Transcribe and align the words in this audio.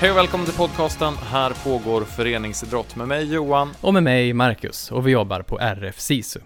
Hej 0.00 0.10
och 0.10 0.16
välkommen 0.16 0.46
till 0.46 0.56
podcasten 0.56 1.14
Här 1.14 1.52
pågår 1.64 2.04
föreningsidrott 2.04 2.96
med 2.96 3.08
mig 3.08 3.32
Johan. 3.34 3.70
Och 3.80 3.94
med 3.94 4.02
mig 4.02 4.32
Marcus 4.32 4.92
och 4.92 5.06
vi 5.06 5.10
jobbar 5.10 5.42
på 5.42 5.58
RF 5.58 6.00
SISU. 6.00 6.40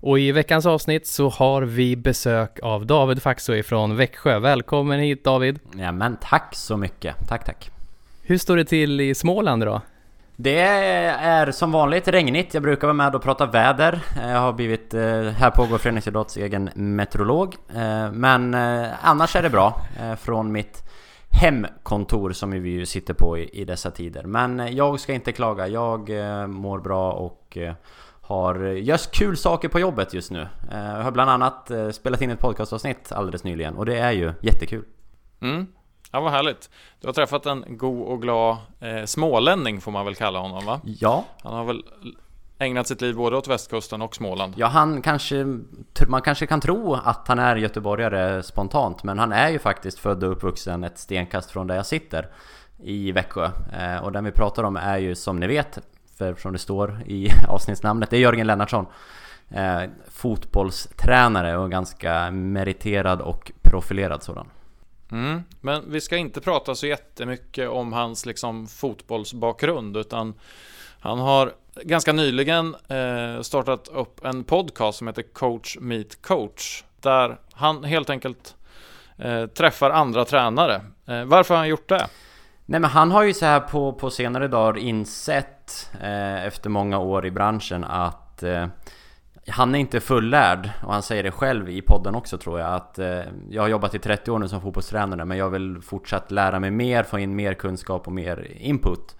Och 0.00 0.18
i 0.18 0.32
veckans 0.32 0.66
avsnitt 0.66 1.06
så 1.06 1.28
har 1.28 1.62
vi 1.62 1.96
besök 1.96 2.58
av 2.62 2.86
David 2.86 3.22
Faxo 3.22 3.54
ifrån 3.54 3.96
Växjö. 3.96 4.38
Välkommen 4.38 5.00
hit 5.00 5.24
David! 5.24 5.58
Ja 5.76 5.92
men 5.92 6.16
tack 6.20 6.54
så 6.54 6.76
mycket, 6.76 7.28
tack 7.28 7.44
tack! 7.44 7.70
Hur 8.22 8.38
står 8.38 8.56
det 8.56 8.64
till 8.64 9.00
i 9.00 9.14
Småland 9.14 9.64
då? 9.64 9.80
Det 10.36 10.60
är 10.60 11.50
som 11.50 11.72
vanligt 11.72 12.08
regnigt. 12.08 12.54
Jag 12.54 12.62
brukar 12.62 12.86
vara 12.86 12.94
med 12.94 13.14
och 13.14 13.22
prata 13.22 13.46
väder. 13.46 14.00
Jag 14.20 14.40
har 14.40 14.52
blivit, 14.52 14.94
eh, 14.94 15.22
här 15.22 15.50
pågår 15.50 15.78
Föreningsidrotts 15.78 16.36
egen 16.36 16.70
meteorolog. 16.74 17.56
Eh, 17.74 18.12
men 18.12 18.54
eh, 18.54 18.88
annars 19.02 19.36
är 19.36 19.42
det 19.42 19.50
bra 19.50 19.80
från 20.20 20.52
mitt 20.52 20.89
hemkontor 21.30 22.32
som 22.32 22.50
vi 22.50 22.70
ju 22.70 22.86
sitter 22.86 23.14
på 23.14 23.38
i, 23.38 23.64
dessa 23.64 23.90
tider. 23.90 24.22
Men 24.22 24.76
jag 24.76 25.00
ska 25.00 25.12
inte 25.12 25.32
klaga. 25.32 25.68
Jag 25.68 26.10
mår 26.50 26.78
bra 26.80 27.12
och 27.12 27.58
har 28.20 28.64
just 28.64 29.10
kul 29.10 29.36
saker 29.36 29.68
på 29.68 29.80
jobbet 29.80 30.14
just 30.14 30.30
nu. 30.30 30.48
Jag 30.70 31.02
har 31.02 31.10
bland 31.10 31.30
annat 31.30 31.70
spelat 31.92 32.22
in 32.22 32.30
ett 32.30 32.40
podcastavsnitt 32.40 33.12
alldeles 33.12 33.44
nyligen 33.44 33.76
och 33.76 33.86
det 33.86 33.98
är 33.98 34.12
ju 34.12 34.32
jättekul. 34.42 34.84
Mm. 35.40 35.66
Ja, 36.12 36.20
vad 36.20 36.32
härligt. 36.32 36.70
Du 37.00 37.08
har 37.08 37.12
träffat 37.12 37.46
en 37.46 37.64
god 37.68 38.06
och 38.06 38.22
glad 38.22 38.56
eh, 38.80 39.04
smålänning 39.04 39.80
får 39.80 39.92
man 39.92 40.04
väl 40.04 40.14
kalla 40.14 40.38
honom 40.38 40.66
va? 40.66 40.80
Ja. 40.84 41.24
Han 41.42 41.54
har 41.54 41.64
väl 41.64 41.84
ägnat 42.60 42.86
sitt 42.86 43.00
liv 43.00 43.14
både 43.14 43.36
åt 43.36 43.48
västkusten 43.48 44.02
och 44.02 44.14
Småland. 44.14 44.54
Ja, 44.56 44.66
han 44.66 45.02
kanske... 45.02 45.46
Man 46.06 46.22
kanske 46.22 46.46
kan 46.46 46.60
tro 46.60 46.94
att 46.94 47.28
han 47.28 47.38
är 47.38 47.56
göteborgare 47.56 48.42
spontant, 48.42 49.04
men 49.04 49.18
han 49.18 49.32
är 49.32 49.48
ju 49.48 49.58
faktiskt 49.58 49.98
född 49.98 50.24
och 50.24 50.32
uppvuxen 50.32 50.84
ett 50.84 50.98
stenkast 50.98 51.50
från 51.50 51.66
där 51.66 51.76
jag 51.76 51.86
sitter 51.86 52.28
i 52.82 53.12
Växjö. 53.12 53.50
Eh, 53.80 54.04
och 54.04 54.12
den 54.12 54.24
vi 54.24 54.30
pratar 54.30 54.62
om 54.62 54.76
är 54.76 54.98
ju 54.98 55.14
som 55.14 55.40
ni 55.40 55.46
vet, 55.46 55.78
för 56.18 56.34
som 56.34 56.52
det 56.52 56.58
står 56.58 57.02
i 57.06 57.28
avsnittsnamnet, 57.48 58.10
det 58.10 58.16
är 58.16 58.20
Jörgen 58.20 58.46
Lennartsson. 58.46 58.86
Eh, 59.50 59.82
fotbollstränare 60.10 61.56
och 61.56 61.70
ganska 61.70 62.30
meriterad 62.30 63.20
och 63.20 63.52
profilerad 63.62 64.22
sådan. 64.22 64.46
Mm, 65.12 65.42
men 65.60 65.82
vi 65.92 66.00
ska 66.00 66.16
inte 66.16 66.40
prata 66.40 66.74
så 66.74 66.86
jättemycket 66.86 67.68
om 67.68 67.92
hans 67.92 68.26
liksom, 68.26 68.66
fotbollsbakgrund 68.66 69.96
utan 69.96 70.34
han 71.00 71.18
har 71.18 71.52
ganska 71.82 72.12
nyligen 72.12 72.76
eh, 72.88 73.42
startat 73.42 73.88
upp 73.88 74.24
en 74.24 74.44
podcast 74.44 74.98
som 74.98 75.06
heter 75.06 75.22
Coach 75.22 75.76
Meet 75.80 76.22
Coach 76.22 76.84
där 77.00 77.38
han 77.52 77.84
helt 77.84 78.10
enkelt 78.10 78.54
eh, 79.18 79.46
träffar 79.46 79.90
andra 79.90 80.24
tränare. 80.24 80.80
Eh, 81.06 81.24
varför 81.24 81.54
har 81.54 81.58
han 81.58 81.68
gjort 81.68 81.88
det? 81.88 82.06
Nej 82.66 82.80
men 82.80 82.90
han 82.90 83.10
har 83.10 83.22
ju 83.22 83.34
så 83.34 83.46
här 83.46 83.60
på, 83.60 83.92
på 83.92 84.10
senare 84.10 84.48
dagar 84.48 84.78
insett 84.78 85.90
eh, 86.00 86.44
efter 86.44 86.70
många 86.70 86.98
år 86.98 87.26
i 87.26 87.30
branschen 87.30 87.84
att 87.84 88.42
eh, 88.42 88.66
han 89.48 89.74
är 89.74 89.78
inte 89.78 90.00
fullärd 90.00 90.70
och 90.86 90.92
han 90.92 91.02
säger 91.02 91.22
det 91.22 91.30
själv 91.30 91.70
i 91.70 91.82
podden 91.82 92.14
också 92.14 92.38
tror 92.38 92.60
jag 92.60 92.74
att 92.74 92.98
eh, 92.98 93.20
jag 93.50 93.62
har 93.62 93.68
jobbat 93.68 93.94
i 93.94 93.98
30 93.98 94.30
år 94.30 94.38
nu 94.38 94.48
som 94.48 94.60
fotbollstränare 94.60 95.24
men 95.24 95.38
jag 95.38 95.50
vill 95.50 95.80
fortsatt 95.82 96.30
lära 96.30 96.60
mig 96.60 96.70
mer, 96.70 97.02
få 97.02 97.18
in 97.18 97.36
mer 97.36 97.54
kunskap 97.54 98.06
och 98.06 98.12
mer 98.12 98.56
input. 98.60 99.16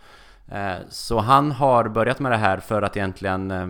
Eh, 0.51 0.77
så 0.89 1.19
han 1.19 1.53
har 1.53 1.89
börjat 1.89 2.21
med 2.21 2.33
det 2.33 2.37
här 2.37 2.57
för 2.61 2.83
att 2.83 2.97
egentligen 2.97 3.51
eh, 3.51 3.69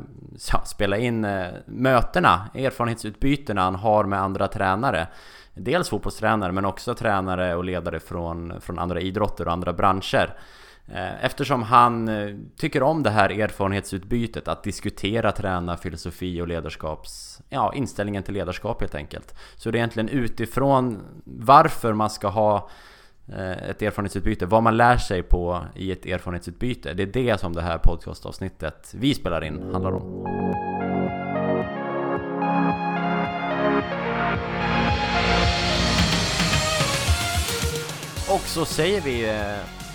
ja, 0.53 0.63
spela 0.65 0.97
in 0.97 1.25
eh, 1.25 1.49
mötena, 1.67 2.49
erfarenhetsutbytena 2.55 3.63
han 3.63 3.75
har 3.75 4.05
med 4.05 4.21
andra 4.23 4.49
tränare. 4.49 5.07
Dels 5.55 5.89
fotbollstränare 5.89 6.53
men 6.53 6.65
också 6.65 6.95
tränare 6.95 7.55
och 7.55 7.65
ledare 7.65 8.01
från, 8.01 8.61
från 8.61 8.79
andra 8.79 9.01
idrotter 9.01 9.47
och 9.47 9.53
andra 9.53 9.73
branscher. 9.73 10.35
Eftersom 11.21 11.63
han 11.63 12.11
tycker 12.57 12.83
om 12.83 13.03
det 13.03 13.11
här 13.11 13.41
erfarenhetsutbytet, 13.41 14.49
att 14.49 14.63
diskutera 14.63 15.33
tränarfilosofi 15.33 16.41
och 16.41 16.49
ledarskaps... 16.49 17.41
Ja, 17.49 17.75
inställningen 17.75 18.23
till 18.23 18.35
ledarskap 18.35 18.81
helt 18.81 18.95
enkelt. 18.95 19.35
Så 19.57 19.71
det 19.71 19.77
är 19.77 19.79
egentligen 19.79 20.09
utifrån 20.09 21.03
varför 21.25 21.93
man 21.93 22.11
ska 22.11 22.29
ha 22.29 22.69
ett 23.71 23.83
erfarenhetsutbyte, 23.83 24.47
vad 24.47 24.63
man 24.63 24.77
lär 24.77 24.97
sig 24.97 25.23
på 25.23 25.65
i 25.75 25.93
ett 25.93 26.07
erfarenhetsutbyte. 26.07 26.95
Det 26.95 27.03
är 27.03 27.07
det 27.07 27.41
som 27.41 27.53
det 27.53 27.63
här 27.63 27.79
podcastavsnittet 27.79 28.95
vi 28.95 29.15
spelar 29.15 29.45
in 29.45 29.63
handlar 29.73 29.93
om. 29.93 30.27
Och 38.29 38.41
så 38.41 38.65
säger 38.65 39.01
vi 39.01 39.27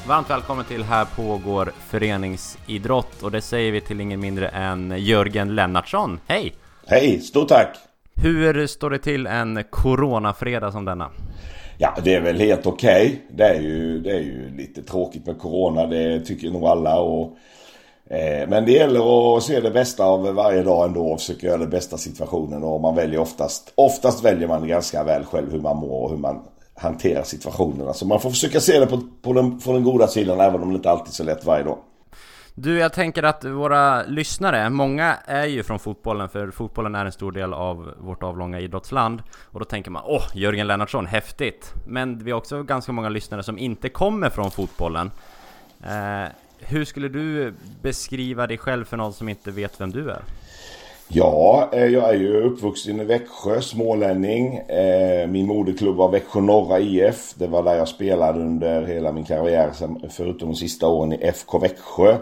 Varmt 0.07 0.29
välkommen 0.29 0.65
till 0.65 0.83
Här 0.83 1.05
pågår 1.05 1.71
föreningsidrott 1.87 3.23
och 3.23 3.31
det 3.31 3.41
säger 3.41 3.71
vi 3.71 3.81
till 3.81 4.01
ingen 4.01 4.19
mindre 4.19 4.47
än 4.47 4.93
Jörgen 4.97 5.55
Lennartsson. 5.55 6.19
Hej! 6.27 6.55
Hej, 6.87 7.21
stort 7.21 7.47
tack! 7.47 7.77
Hur 8.15 8.67
står 8.67 8.89
det 8.89 8.99
till 8.99 9.27
en 9.27 9.63
coronafredag 9.69 10.71
som 10.71 10.85
denna? 10.85 11.09
Ja, 11.77 11.97
det 12.03 12.13
är 12.13 12.21
väl 12.21 12.39
helt 12.39 12.65
okej. 12.65 13.05
Okay. 13.05 13.17
Det, 13.29 13.43
är 13.43 13.61
ju, 13.61 13.99
det 13.99 14.11
är 14.11 14.19
ju 14.19 14.57
lite 14.57 14.83
tråkigt 14.83 15.25
med 15.25 15.39
corona, 15.39 15.85
det 15.85 16.19
tycker 16.19 16.49
nog 16.49 16.65
alla. 16.65 16.99
Och, 16.99 17.37
eh, 18.09 18.49
men 18.49 18.65
det 18.65 18.71
gäller 18.71 19.37
att 19.37 19.43
se 19.43 19.59
det 19.59 19.71
bästa 19.71 20.05
av 20.05 20.33
varje 20.33 20.63
dag 20.63 20.85
ändå 20.85 21.07
och 21.07 21.19
försöka 21.19 21.47
göra 21.47 21.57
det 21.57 21.67
bästa 21.67 21.97
situationen. 21.97 22.63
Och 22.63 22.81
man 22.81 22.95
väljer 22.95 23.19
oftast, 23.19 23.73
oftast 23.75 24.23
väljer 24.23 24.47
man 24.47 24.67
ganska 24.67 25.03
väl 25.03 25.23
själv 25.23 25.51
hur 25.51 25.61
man 25.61 25.77
mår 25.77 26.03
och 26.03 26.09
hur 26.09 26.17
man 26.17 26.41
hanterar 26.73 27.23
situationerna. 27.23 27.93
Så 27.93 28.07
man 28.07 28.19
får 28.19 28.29
försöka 28.29 28.59
se 28.59 28.79
det 28.79 28.87
på, 28.87 29.01
på 29.21 29.33
den, 29.33 29.59
på 29.59 29.73
den 29.73 29.83
goda 29.83 30.07
sidan 30.07 30.39
även 30.39 30.61
om 30.61 30.69
det 30.69 30.75
inte 30.75 30.89
alltid 30.89 31.07
är 31.07 31.11
så 31.11 31.23
lätt 31.23 31.45
varje 31.45 31.63
dag. 31.63 31.77
Du, 32.57 32.77
jag 32.77 32.93
tänker 32.93 33.23
att 33.23 33.45
våra 33.45 34.03
lyssnare, 34.03 34.69
många 34.69 35.15
är 35.25 35.45
ju 35.45 35.63
från 35.63 35.79
fotbollen, 35.79 36.29
för 36.29 36.51
fotbollen 36.51 36.95
är 36.95 37.05
en 37.05 37.11
stor 37.11 37.31
del 37.31 37.53
av 37.53 37.93
vårt 37.97 38.23
avlånga 38.23 38.59
idrottsland. 38.59 39.23
Och 39.43 39.59
då 39.59 39.65
tänker 39.65 39.91
man, 39.91 40.03
åh, 40.05 40.23
Jörgen 40.33 40.67
Lennartsson, 40.67 41.05
häftigt! 41.05 41.73
Men 41.85 42.23
vi 42.23 42.31
har 42.31 42.37
också 42.37 42.63
ganska 42.63 42.91
många 42.91 43.09
lyssnare 43.09 43.43
som 43.43 43.57
inte 43.57 43.89
kommer 43.89 44.29
från 44.29 44.51
fotbollen. 44.51 45.11
Eh, 45.83 46.31
hur 46.59 46.85
skulle 46.85 47.07
du 47.07 47.53
beskriva 47.81 48.47
dig 48.47 48.57
själv 48.57 48.85
för 48.85 48.97
någon 48.97 49.13
som 49.13 49.29
inte 49.29 49.51
vet 49.51 49.81
vem 49.81 49.91
du 49.91 50.11
är? 50.11 50.21
Ja, 51.07 51.69
eh, 51.71 51.85
jag 51.85 52.09
är 52.09 52.13
ju 52.13 52.41
uppvuxen 52.41 53.01
i 53.01 53.03
Växjö, 53.03 53.61
smålänning. 53.61 54.55
Eh, 54.57 55.27
min 55.27 55.47
moderklubb 55.47 55.95
var 55.95 56.09
Växjö 56.09 56.41
Norra 56.41 56.79
IF. 56.79 57.33
Det 57.35 57.47
var 57.47 57.63
där 57.63 57.75
jag 57.75 57.87
spelade 57.87 58.39
under 58.39 58.85
hela 58.85 59.11
min 59.11 59.23
karriär, 59.23 59.69
förutom 60.09 60.49
de 60.49 60.55
sista 60.55 60.87
åren 60.87 61.13
i 61.13 61.15
FK 61.15 61.59
Växjö. 61.59 62.17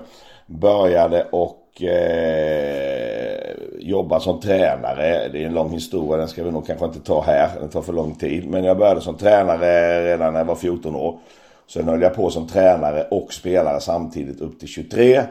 Började 0.45 1.27
och 1.31 1.83
eh, 1.83 3.53
jobba 3.79 4.19
som 4.19 4.39
tränare. 4.39 5.27
Det 5.27 5.43
är 5.43 5.45
en 5.45 5.53
lång 5.53 5.71
historia, 5.71 6.17
den 6.17 6.27
ska 6.27 6.43
vi 6.43 6.51
nog 6.51 6.67
kanske 6.67 6.85
inte 6.85 6.99
ta 6.99 7.21
här. 7.21 7.49
Den 7.59 7.69
tar 7.69 7.81
för 7.81 7.93
lång 7.93 8.15
tid. 8.15 8.49
Men 8.49 8.63
jag 8.63 8.77
började 8.77 9.01
som 9.01 9.17
tränare 9.17 10.05
redan 10.05 10.33
när 10.33 10.39
jag 10.39 10.45
var 10.45 10.55
14 10.55 10.95
år. 10.95 11.19
Sen 11.67 11.87
höll 11.87 12.01
jag 12.01 12.15
på 12.15 12.29
som 12.29 12.47
tränare 12.47 13.03
och 13.11 13.33
spelare 13.33 13.79
samtidigt 13.79 14.41
upp 14.41 14.59
till 14.59 14.67
23. 14.67 15.23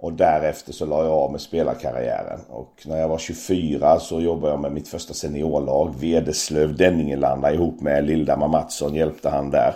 Och 0.00 0.12
därefter 0.12 0.72
så 0.72 0.86
la 0.86 1.04
jag 1.04 1.12
av 1.12 1.32
med 1.32 1.40
spelarkarriären. 1.40 2.40
Och 2.48 2.82
när 2.86 2.96
jag 2.98 3.08
var 3.08 3.18
24 3.18 4.00
så 4.00 4.20
jobbade 4.20 4.52
jag 4.52 4.60
med 4.60 4.72
mitt 4.72 4.88
första 4.88 5.14
seniorlag, 5.14 5.94
Vedeslöv 6.00 6.76
Denningelanda 6.76 7.52
ihop 7.52 7.80
med 7.80 8.04
Lilda 8.04 8.36
Mattsson 8.36 8.94
hjälpte 8.94 9.28
han 9.28 9.50
där. 9.50 9.74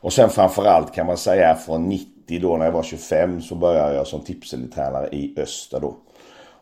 Och 0.00 0.12
sen 0.12 0.30
framförallt 0.30 0.94
kan 0.94 1.06
man 1.06 1.16
säga 1.16 1.54
från 1.54 1.88
90 1.88 2.40
då 2.42 2.56
när 2.56 2.64
jag 2.64 2.72
var 2.72 2.82
25 2.82 3.42
så 3.42 3.54
började 3.54 3.94
jag 3.94 4.06
som 4.06 4.20
Tipselitränare 4.20 5.08
i 5.12 5.34
Öster 5.36 5.80
då. 5.80 5.96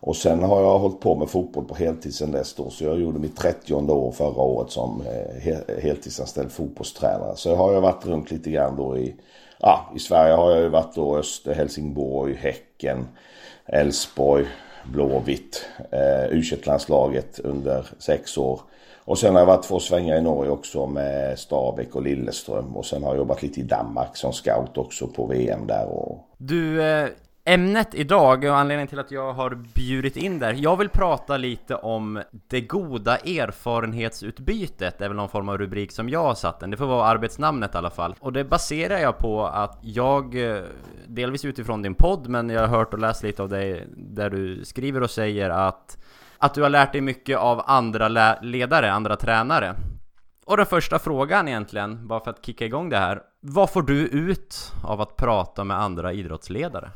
Och 0.01 0.17
sen 0.17 0.43
har 0.43 0.63
jag 0.63 0.79
hållit 0.79 1.01
på 1.01 1.15
med 1.15 1.29
fotboll 1.29 1.65
på 1.65 1.75
heltid 1.75 2.15
sen 2.15 2.33
dess 2.33 2.55
då. 2.55 2.71
Så 2.71 2.85
jag 2.85 3.01
gjorde 3.01 3.19
mitt 3.19 3.37
30 3.37 3.75
år 3.75 4.13
förra 4.13 4.43
året 4.43 4.71
som 4.71 5.03
eh, 5.07 5.83
heltidsanställd 5.83 6.53
fotbollstränare. 6.53 7.37
Så 7.37 7.55
har 7.55 7.73
jag 7.73 7.81
varit 7.81 8.07
runt 8.07 8.31
lite 8.31 8.51
grann 8.51 8.77
då 8.77 8.99
i 8.99 9.15
ja, 9.59 9.93
i 9.97 9.99
Sverige 9.99 10.35
har 10.35 10.51
jag 10.51 10.61
ju 10.61 10.69
varit 10.69 10.95
då 10.95 11.17
Öster, 11.17 11.55
Helsingborg, 11.55 12.35
Häcken, 12.35 13.09
Elfsborg, 13.67 14.47
Blåvitt, 14.93 15.65
eh, 15.91 16.27
u 16.31 16.43
landslaget 16.65 17.39
under 17.39 17.87
sex 17.99 18.39
år. 18.39 18.61
Och 19.05 19.19
sen 19.19 19.33
har 19.33 19.41
jag 19.41 19.47
varit 19.47 19.63
två 19.63 19.81
svängar 19.81 20.17
i 20.17 20.21
Norge 20.21 20.51
också 20.51 20.87
med 20.87 21.39
Stabäck 21.39 21.95
och 21.95 22.03
Lilleström. 22.03 22.77
Och 22.77 22.87
sen 22.87 23.03
har 23.03 23.11
jag 23.11 23.17
jobbat 23.17 23.43
lite 23.43 23.61
i 23.61 23.63
Danmark 23.63 24.17
som 24.17 24.33
scout 24.33 24.79
också 24.79 25.07
på 25.07 25.27
VM 25.27 25.67
där. 25.67 25.87
Och... 25.87 26.19
Du, 26.37 26.83
eh, 26.83 27.09
Ämnet 27.49 27.95
idag 27.95 28.45
och 28.45 28.57
anledningen 28.57 28.89
till 28.89 28.99
att 28.99 29.11
jag 29.11 29.33
har 29.33 29.55
bjudit 29.75 30.17
in 30.17 30.39
där 30.39 30.53
Jag 30.59 30.77
vill 30.77 30.89
prata 30.89 31.37
lite 31.37 31.75
om 31.75 32.23
det 32.49 32.61
goda 32.61 33.17
erfarenhetsutbytet 33.17 34.99
Det 34.99 35.05
är 35.05 35.09
väl 35.09 35.17
någon 35.17 35.29
form 35.29 35.49
av 35.49 35.59
rubrik 35.59 35.93
som 35.93 36.09
jag 36.09 36.23
har 36.23 36.35
satt 36.35 36.61
den 36.61 36.71
Det 36.71 36.77
får 36.77 36.87
vara 36.87 37.07
arbetsnamnet 37.07 37.75
i 37.75 37.79
alla 37.79 37.91
fall 37.91 38.15
Och 38.21 38.33
det 38.33 38.45
baserar 38.45 38.99
jag 38.99 39.19
på 39.19 39.47
att 39.47 39.79
jag 39.83 40.51
eh, 40.57 40.63
Delvis 41.07 41.45
utifrån 41.45 41.83
din 41.83 41.95
podd 41.95 42.29
men 42.29 42.51
jag 42.51 42.61
har 42.61 42.69
hört 42.69 42.93
och 42.93 43.01
läst 43.01 43.23
lite 43.23 43.43
av 43.43 43.49
dig 43.49 43.87
Där 43.97 44.31
du 44.31 44.65
skriver 44.65 45.03
och 45.03 45.11
säger 45.11 45.51
att 45.51 45.99
Att 46.39 46.55
du 46.55 46.63
har 46.63 46.71
lärt 46.71 46.93
dig 46.93 47.01
mycket 47.01 47.39
av 47.39 47.63
andra 47.67 48.37
ledare, 48.43 48.93
andra 48.93 49.17
tränare 49.17 49.75
Och 50.45 50.57
den 50.57 50.67
första 50.67 50.99
frågan 50.99 51.49
egentligen, 51.49 52.09
bara 52.09 52.21
för 52.21 52.31
att 52.31 52.47
kicka 52.47 52.65
igång 52.65 52.89
det 52.89 52.99
här. 52.99 53.23
Vad 53.41 53.71
får 53.71 53.83
du 53.83 53.99
ut 53.99 54.73
av 54.85 55.01
att 55.01 55.17
prata 55.17 55.65
med 55.65 55.81
andra 55.81 56.13
idrottsledare? 56.13 56.91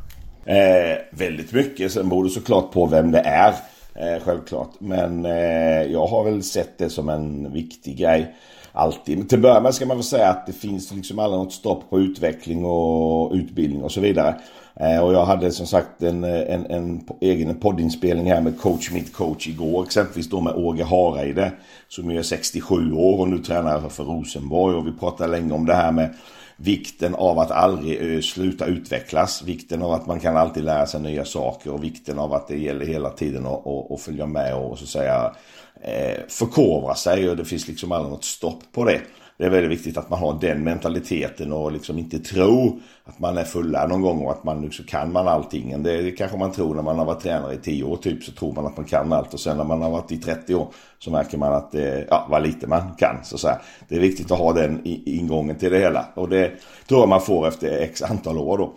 Eh, 0.44 0.98
väldigt 1.10 1.52
mycket. 1.52 1.92
Sen 1.92 2.08
beror 2.08 2.24
det 2.24 2.30
såklart 2.30 2.72
på 2.72 2.86
vem 2.86 3.10
det 3.10 3.20
är. 3.20 3.54
Eh, 3.94 4.22
självklart. 4.22 4.70
Men 4.78 5.24
eh, 5.24 5.82
jag 5.82 6.06
har 6.06 6.24
väl 6.24 6.42
sett 6.42 6.78
det 6.78 6.90
som 6.90 7.08
en 7.08 7.52
viktig 7.52 7.96
grej. 7.96 8.34
Alltid. 8.72 9.18
Men 9.18 9.26
till 9.26 9.38
att 9.38 9.42
börja 9.42 9.60
med 9.60 9.74
ska 9.74 9.86
man 9.86 9.96
väl 9.96 10.04
säga 10.04 10.28
att 10.28 10.46
det 10.46 10.52
finns 10.52 10.92
liksom 10.92 11.18
aldrig 11.18 11.38
något 11.38 11.52
stopp 11.52 11.90
på 11.90 12.00
utveckling 12.00 12.64
och 12.64 13.32
utbildning 13.32 13.82
och 13.82 13.92
så 13.92 14.00
vidare. 14.00 14.34
Eh, 14.74 14.98
och 14.98 15.14
jag 15.14 15.24
hade 15.24 15.50
som 15.50 15.66
sagt 15.66 16.02
en, 16.02 16.24
en, 16.24 16.66
en 16.66 17.08
egen 17.20 17.54
poddinspelning 17.54 18.30
här 18.32 18.40
med 18.40 18.60
coach 18.60 18.90
mitt 18.90 19.12
coach 19.12 19.48
igår. 19.48 19.84
Exempelvis 19.84 20.30
då 20.30 20.40
med 20.40 20.54
Åge 20.54 20.84
Hareide. 20.84 21.52
Som 21.88 22.10
är 22.10 22.22
67 22.22 22.92
år 22.92 23.20
och 23.20 23.28
nu 23.28 23.38
tränar 23.38 23.88
för 23.88 24.04
Rosenborg. 24.04 24.76
Och 24.76 24.86
vi 24.86 24.92
pratade 24.92 25.30
länge 25.30 25.52
om 25.52 25.66
det 25.66 25.74
här 25.74 25.92
med 25.92 26.14
vikten 26.56 27.14
av 27.14 27.38
att 27.38 27.50
aldrig 27.50 28.14
eh, 28.14 28.20
sluta 28.20 28.66
utvecklas. 28.66 29.42
Vikten 29.42 29.82
av 29.82 29.92
att 29.92 30.06
man 30.06 30.20
kan 30.20 30.36
alltid 30.36 30.64
lära 30.64 30.86
sig 30.86 31.00
nya 31.00 31.24
saker 31.24 31.72
och 31.72 31.84
vikten 31.84 32.18
av 32.18 32.32
att 32.32 32.48
det 32.48 32.58
gäller 32.58 32.86
hela 32.86 33.10
tiden 33.10 33.46
att, 33.46 33.66
att, 33.66 33.90
att 33.90 34.00
följa 34.00 34.26
med 34.26 34.54
och 34.54 34.78
så 34.78 34.84
att 34.84 34.90
säga 34.90 35.34
eh, 35.80 36.20
förkovra 36.28 36.94
sig 36.94 37.30
och 37.30 37.36
det 37.36 37.44
finns 37.44 37.68
liksom 37.68 37.92
aldrig 37.92 38.12
något 38.12 38.24
stopp 38.24 38.62
på 38.72 38.84
det. 38.84 39.00
Det 39.38 39.44
är 39.44 39.50
väldigt 39.50 39.72
viktigt 39.72 39.96
att 39.96 40.10
man 40.10 40.18
har 40.18 40.38
den 40.40 40.64
mentaliteten 40.64 41.52
och 41.52 41.72
liksom 41.72 41.98
inte 41.98 42.18
tro 42.18 42.80
att 43.04 43.18
man 43.18 43.38
är 43.38 43.44
fullärd 43.44 43.88
någon 43.88 44.00
gång 44.00 44.24
och 44.24 44.32
att 44.32 44.44
man 44.44 44.62
liksom 44.62 44.84
kan 44.84 45.12
man 45.12 45.28
allting. 45.28 45.82
Det, 45.82 46.10
kanske 46.10 46.36
man 46.38 46.52
tror 46.52 46.74
när 46.74 46.82
man 46.82 46.98
har 46.98 47.04
varit 47.04 47.22
tränare 47.22 47.54
i 47.54 47.56
10 47.56 47.84
år 47.84 47.96
typ 47.96 48.24
så 48.24 48.32
tror 48.32 48.52
man 48.52 48.66
att 48.66 48.76
man 48.76 48.86
kan 48.86 49.12
allt 49.12 49.34
och 49.34 49.40
sen 49.40 49.56
när 49.56 49.64
man 49.64 49.82
har 49.82 49.90
varit 49.90 50.12
i 50.12 50.16
30 50.16 50.54
år 50.54 50.68
så 50.98 51.10
märker 51.10 51.38
man 51.38 51.52
att 51.52 51.72
det, 51.72 52.06
ja, 52.10 52.26
vad 52.30 52.42
lite 52.42 52.66
man 52.66 52.94
kan 52.98 53.16
så 53.24 53.34
att 53.34 53.40
säga. 53.40 53.60
Det 53.88 53.96
är 53.96 54.00
viktigt 54.00 54.30
att 54.30 54.38
ha 54.38 54.52
den 54.52 54.80
ingången 54.84 55.56
till 55.56 55.72
det 55.72 55.78
hela 55.78 56.06
och 56.14 56.28
det 56.28 56.50
tror 56.88 57.00
jag 57.00 57.08
man 57.08 57.20
får 57.20 57.48
efter 57.48 57.78
x 57.78 58.02
antal 58.02 58.38
år 58.38 58.58
då. 58.58 58.74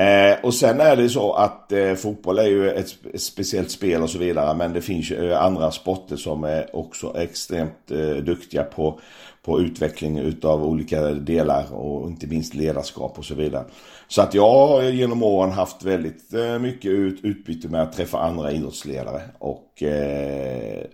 Eh, 0.00 0.36
och 0.42 0.54
sen 0.54 0.80
är 0.80 0.96
det 0.96 1.08
så 1.08 1.32
att 1.32 1.72
eh, 1.72 1.94
fotboll 1.94 2.38
är 2.38 2.46
ju 2.46 2.70
ett, 2.70 2.96
ett, 3.14 3.22
speciellt 3.22 3.70
spel 3.70 4.02
och 4.02 4.10
så 4.10 4.18
vidare 4.18 4.54
men 4.56 4.72
det 4.72 4.80
finns 4.80 5.10
ju 5.10 5.32
eh, 5.32 5.42
andra 5.42 5.70
sporter 5.70 6.16
som 6.16 6.44
är 6.44 6.76
också 6.76 7.16
extremt 7.18 7.90
eh, 7.90 8.22
duktiga 8.24 8.62
på 8.62 9.00
på 9.46 9.60
utveckling 9.60 10.18
utav 10.18 10.64
olika 10.64 11.00
delar 11.02 11.74
och 11.74 12.08
inte 12.08 12.26
minst 12.26 12.54
ledarskap 12.54 13.18
och 13.18 13.24
så 13.24 13.34
vidare. 13.34 13.64
Så 14.08 14.22
att 14.22 14.34
jag 14.34 14.50
har 14.50 14.82
genom 14.82 15.22
åren 15.22 15.52
haft 15.52 15.82
väldigt 15.82 16.34
eh, 16.34 16.58
mycket 16.58 16.90
ut, 16.90 17.24
utbyte 17.24 17.68
med 17.68 17.82
att 17.82 17.92
träffa 17.92 18.18
andra 18.18 18.52
idrottsledare 18.52 19.22
och 19.38 19.82
eh, 19.82 20.84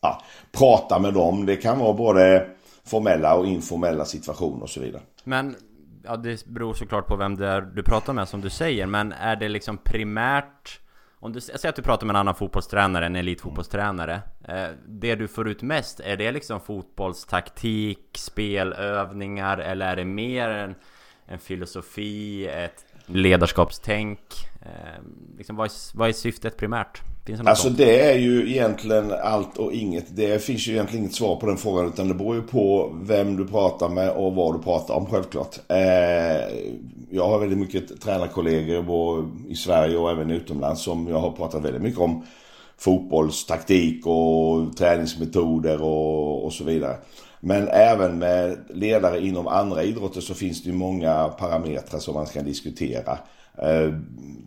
ja, 0.00 0.22
prata 0.52 0.98
med 0.98 1.14
dem. 1.14 1.46
Det 1.46 1.56
kan 1.56 1.78
vara 1.78 1.92
både 1.92 2.46
formella 2.84 3.34
och 3.34 3.46
informella 3.46 4.04
situationer 4.04 4.62
och 4.62 4.70
så 4.70 4.80
vidare. 4.80 5.02
Men 5.24 5.56
ja, 6.04 6.16
det 6.16 6.46
beror 6.46 6.74
såklart 6.74 7.06
på 7.06 7.16
vem 7.16 7.36
det 7.36 7.46
är 7.46 7.60
du 7.60 7.82
pratar 7.82 8.12
med 8.12 8.28
som 8.28 8.40
du 8.40 8.50
säger, 8.50 8.86
men 8.86 9.12
är 9.12 9.36
det 9.36 9.48
liksom 9.48 9.78
primärt 9.78 10.80
om 11.22 11.32
du 11.32 11.40
säger 11.40 11.68
att 11.68 11.76
du 11.76 11.82
pratar 11.82 12.06
med 12.06 12.14
en 12.14 12.20
annan 12.20 12.34
fotbollstränare, 12.34 13.06
en 13.06 13.16
elitfotbollstränare. 13.16 14.20
Eh, 14.48 14.68
det 14.86 15.14
du 15.14 15.28
får 15.28 15.48
ut 15.48 15.62
mest, 15.62 16.00
är 16.00 16.16
det 16.16 16.32
liksom 16.32 16.60
fotbollstaktik, 16.60 18.08
spelövningar 18.18 19.58
eller 19.58 19.86
är 19.86 19.96
det 19.96 20.04
mer 20.04 20.48
en, 20.48 20.74
en 21.26 21.38
filosofi, 21.38 22.46
ett 22.46 22.91
ledarskapstänk? 23.12 24.18
Eh, 24.62 25.02
liksom, 25.38 25.56
vad, 25.56 25.66
är, 25.66 25.96
vad 25.96 26.08
är 26.08 26.12
syftet 26.12 26.56
primärt? 26.56 27.02
Finns 27.26 27.40
det 27.40 27.50
alltså 27.50 27.66
sånt? 27.66 27.78
det 27.78 28.10
är 28.10 28.18
ju 28.18 28.50
egentligen 28.50 29.12
allt 29.22 29.58
och 29.58 29.72
inget. 29.72 30.16
Det 30.16 30.44
finns 30.44 30.68
ju 30.68 30.72
egentligen 30.72 31.04
inget 31.04 31.16
svar 31.16 31.36
på 31.36 31.46
den 31.46 31.56
frågan 31.56 31.86
utan 31.86 32.08
det 32.08 32.14
beror 32.14 32.34
ju 32.34 32.42
på 32.42 32.94
vem 33.02 33.36
du 33.36 33.46
pratar 33.46 33.88
med 33.88 34.10
och 34.10 34.34
vad 34.34 34.54
du 34.54 34.62
pratar 34.62 34.94
om 34.94 35.06
självklart. 35.06 35.58
Eh, 35.68 35.76
jag 37.10 37.28
har 37.28 37.38
väldigt 37.38 37.58
mycket 37.58 38.00
tränarkollegor 38.00 38.82
både 38.82 39.28
i 39.48 39.54
Sverige 39.54 39.96
och 39.96 40.10
även 40.10 40.30
utomlands 40.30 40.82
som 40.82 41.08
jag 41.08 41.18
har 41.18 41.30
pratat 41.30 41.64
väldigt 41.64 41.82
mycket 41.82 42.00
om 42.00 42.24
fotbollstaktik 42.78 44.06
och 44.06 44.76
träningsmetoder 44.76 45.82
och, 45.82 46.44
och 46.44 46.52
så 46.52 46.64
vidare. 46.64 46.96
Men 47.44 47.68
även 47.68 48.18
med 48.18 48.58
ledare 48.74 49.20
inom 49.20 49.46
andra 49.46 49.82
idrotter 49.82 50.20
så 50.20 50.34
finns 50.34 50.62
det 50.62 50.70
ju 50.70 50.76
många 50.76 51.28
parametrar 51.28 52.00
som 52.00 52.14
man 52.14 52.26
ska 52.26 52.42
diskutera. 52.42 53.18
Eh, 53.58 53.94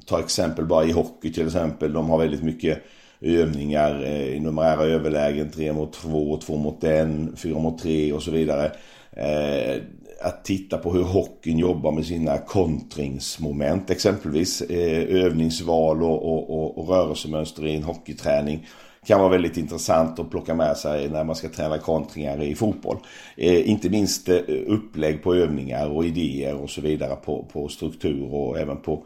ta 0.05 0.19
exempel 0.19 0.65
bara 0.65 0.85
i 0.85 0.91
hockey 0.91 1.33
till 1.33 1.45
exempel. 1.45 1.93
De 1.93 2.09
har 2.09 2.17
väldigt 2.17 2.43
mycket 2.43 2.83
övningar 3.21 4.03
eh, 4.03 4.27
i 4.27 4.39
numerära 4.39 4.83
överlägen. 4.83 5.51
3 5.51 5.73
mot 5.73 5.93
2, 5.93 6.37
2 6.37 6.57
mot 6.57 6.83
1, 6.83 7.07
4 7.35 7.59
mot 7.59 7.81
3 7.81 8.13
och 8.13 8.23
så 8.23 8.31
vidare. 8.31 8.71
Eh, 9.11 9.81
att 10.21 10.45
titta 10.45 10.77
på 10.77 10.93
hur 10.93 11.03
hockeyn 11.03 11.59
jobbar 11.59 11.91
med 11.91 12.05
sina 12.05 12.37
kontringsmoment 12.37 13.89
exempelvis. 13.89 14.61
Eh, 14.61 15.23
övningsval 15.23 16.03
och, 16.03 16.33
och, 16.33 16.49
och, 16.49 16.77
och 16.77 16.89
rörelsemönster 16.89 17.65
i 17.65 17.75
en 17.75 17.83
hockeyträning 17.83 18.67
kan 19.05 19.19
vara 19.19 19.29
väldigt 19.29 19.57
intressant 19.57 20.19
att 20.19 20.31
plocka 20.31 20.55
med 20.55 20.77
sig 20.77 21.09
när 21.09 21.23
man 21.23 21.35
ska 21.35 21.49
träna 21.49 21.77
kontringar 21.77 22.43
i 22.43 22.55
fotboll. 22.55 22.97
Eh, 23.37 23.69
inte 23.69 23.89
minst 23.89 24.29
eh, 24.29 24.39
upplägg 24.67 25.23
på 25.23 25.35
övningar 25.35 25.89
och 25.89 26.05
idéer 26.05 26.55
och 26.55 26.69
så 26.69 26.81
vidare 26.81 27.15
på, 27.15 27.45
på 27.53 27.67
struktur 27.67 28.33
och 28.33 28.59
även 28.59 28.77
på, 28.77 29.03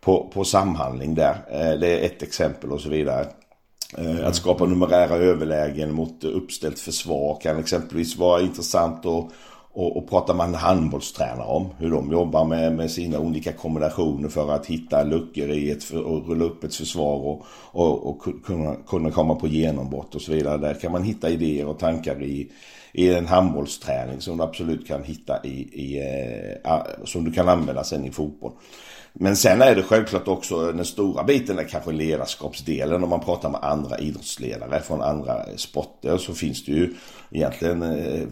på, 0.00 0.30
på 0.34 0.44
samhandling 0.44 1.14
där. 1.14 1.34
Eh, 1.50 1.78
det 1.80 1.98
är 1.98 2.04
ett 2.06 2.22
exempel 2.22 2.72
och 2.72 2.80
så 2.80 2.88
vidare. 2.88 3.26
Eh, 3.98 4.26
att 4.26 4.36
skapa 4.36 4.66
numerära 4.66 5.14
överlägen 5.14 5.94
mot 5.94 6.24
uppställt 6.24 6.78
försvar 6.78 7.38
kan 7.42 7.58
exempelvis 7.58 8.16
vara 8.16 8.40
intressant 8.40 9.06
att 9.06 9.30
och, 9.72 9.96
och 9.96 10.08
pratar 10.08 10.34
man 10.34 10.54
handbollstränare 10.54 11.46
om 11.46 11.68
hur 11.78 11.90
de 11.90 12.12
jobbar 12.12 12.44
med, 12.44 12.72
med 12.72 12.90
sina 12.90 13.18
olika 13.18 13.52
kombinationer 13.52 14.28
för 14.28 14.52
att 14.52 14.66
hitta 14.66 15.02
luckor 15.02 15.50
i 15.50 15.70
ett 15.70 15.90
och 15.90 16.28
rulla 16.28 16.44
upp 16.44 16.64
ett 16.64 16.74
försvar 16.74 17.16
och, 17.16 17.44
och, 17.72 18.06
och 18.06 18.44
kunna, 18.44 18.74
kunna 18.86 19.10
komma 19.10 19.34
på 19.34 19.48
genombrott 19.48 20.14
och 20.14 20.22
så 20.22 20.32
vidare. 20.32 20.58
Där 20.58 20.74
kan 20.74 20.92
man 20.92 21.02
hitta 21.02 21.30
idéer 21.30 21.66
och 21.66 21.78
tankar 21.78 22.22
i, 22.22 22.50
i 22.92 23.14
en 23.14 23.26
handbollsträning 23.26 24.20
som 24.20 24.36
du 24.36 24.42
absolut 24.42 24.86
kan 24.86 25.02
hitta 25.02 25.44
i, 25.44 25.58
i 25.72 25.98
eh, 26.64 27.04
som 27.04 27.24
du 27.24 27.32
kan 27.32 27.48
använda 27.48 27.84
sen 27.84 28.04
i 28.04 28.10
fotboll. 28.10 28.52
Men 29.12 29.36
sen 29.36 29.62
är 29.62 29.74
det 29.74 29.82
självklart 29.82 30.28
också 30.28 30.72
den 30.72 30.84
stora 30.84 31.24
biten 31.24 31.58
är 31.58 31.64
kanske 31.64 31.92
ledarskapsdelen. 31.92 33.04
Om 33.04 33.10
man 33.10 33.20
pratar 33.20 33.50
med 33.50 33.62
andra 33.62 33.98
idrottsledare 33.98 34.80
från 34.80 35.02
andra 35.02 35.44
sporter 35.56 36.18
så 36.18 36.34
finns 36.34 36.64
det 36.64 36.72
ju 36.72 36.94
egentligen 37.30 37.82
eh, 37.82 38.22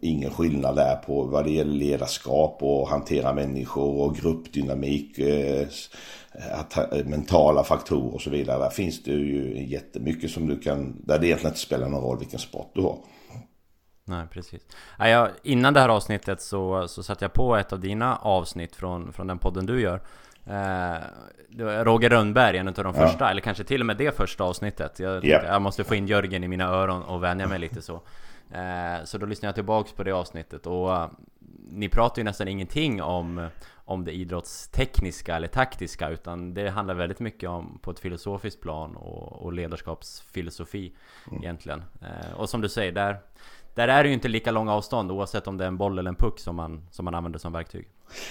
ingen 0.00 0.30
skillnad 0.30 0.76
där 0.76 0.96
på 0.96 1.22
vad 1.22 1.44
det 1.44 1.50
gäller 1.50 1.74
ledarskap 1.74 2.58
och 2.60 2.88
hantera 2.88 3.32
människor 3.32 4.00
och 4.00 4.16
gruppdynamik. 4.16 5.18
Eh, 5.18 5.66
eh, 6.92 7.04
mentala 7.04 7.64
faktorer 7.64 8.14
och 8.14 8.20
så 8.20 8.30
vidare. 8.30 8.58
Där 8.58 8.70
finns 8.70 9.02
det 9.02 9.10
ju 9.10 9.66
jättemycket 9.68 10.30
som 10.30 10.46
du 10.46 10.58
kan, 10.58 10.96
där 11.04 11.18
det 11.18 11.26
egentligen 11.26 11.52
inte 11.52 11.60
spelar 11.60 11.88
någon 11.88 12.02
roll 12.02 12.18
vilken 12.18 12.40
sport 12.40 12.70
du 12.74 12.80
har. 12.80 12.98
Nej, 14.08 14.26
precis. 14.30 14.62
jag, 14.98 15.30
innan 15.42 15.74
det 15.74 15.80
här 15.80 15.88
avsnittet 15.88 16.40
så, 16.40 16.88
så 16.88 17.02
satte 17.02 17.24
jag 17.24 17.32
på 17.32 17.56
ett 17.56 17.72
av 17.72 17.80
dina 17.80 18.16
avsnitt 18.16 18.76
från, 18.76 19.12
från 19.12 19.26
den 19.26 19.38
podden 19.38 19.66
du 19.66 19.80
gör. 19.80 20.00
Eh, 20.46 20.96
Roger 21.84 22.10
Rönnberg, 22.10 22.58
en 22.58 22.68
av 22.68 22.74
de 22.74 22.94
första, 22.94 23.24
ja. 23.24 23.30
eller 23.30 23.40
kanske 23.40 23.64
till 23.64 23.80
och 23.80 23.86
med 23.86 23.96
det 23.96 24.16
första 24.16 24.44
avsnittet. 24.44 24.98
Jag, 24.98 25.24
yeah. 25.24 25.46
jag 25.46 25.62
måste 25.62 25.84
få 25.84 25.94
in 25.94 26.06
Jörgen 26.06 26.44
i 26.44 26.48
mina 26.48 26.64
öron 26.64 27.02
och 27.02 27.22
vänja 27.22 27.46
mig 27.46 27.58
lite 27.58 27.82
så. 27.82 28.02
Eh, 28.50 29.04
så 29.04 29.18
då 29.18 29.26
lyssnade 29.26 29.48
jag 29.48 29.54
tillbaks 29.54 29.92
på 29.92 30.04
det 30.04 30.12
avsnittet 30.12 30.66
och 30.66 30.88
uh, 30.88 31.06
ni 31.70 31.88
pratar 31.88 32.18
ju 32.18 32.24
nästan 32.24 32.48
ingenting 32.48 33.02
om, 33.02 33.48
om 33.74 34.04
det 34.04 34.12
idrottstekniska 34.12 35.36
eller 35.36 35.48
taktiska 35.48 36.08
utan 36.08 36.54
det 36.54 36.70
handlar 36.70 36.94
väldigt 36.94 37.20
mycket 37.20 37.50
om 37.50 37.78
på 37.82 37.90
ett 37.90 37.98
filosofiskt 37.98 38.60
plan 38.60 38.96
och, 38.96 39.42
och 39.42 39.52
ledarskapsfilosofi 39.52 40.92
mm. 41.30 41.42
egentligen. 41.42 41.82
Eh, 42.00 42.32
och 42.36 42.48
som 42.48 42.60
du 42.60 42.68
säger, 42.68 42.92
där, 42.92 43.18
där 43.78 43.88
är 43.88 44.02
det 44.02 44.08
ju 44.08 44.14
inte 44.14 44.28
lika 44.28 44.50
långa 44.50 44.74
avstånd 44.74 45.10
oavsett 45.10 45.46
om 45.46 45.56
det 45.56 45.64
är 45.64 45.68
en 45.68 45.76
boll 45.76 45.98
eller 45.98 46.08
en 46.08 46.16
puck 46.16 46.38
som 46.38 46.56
man, 46.56 46.82
som 46.90 47.04
man 47.04 47.14
använder 47.14 47.38
som 47.38 47.52
verktyg. 47.52 47.84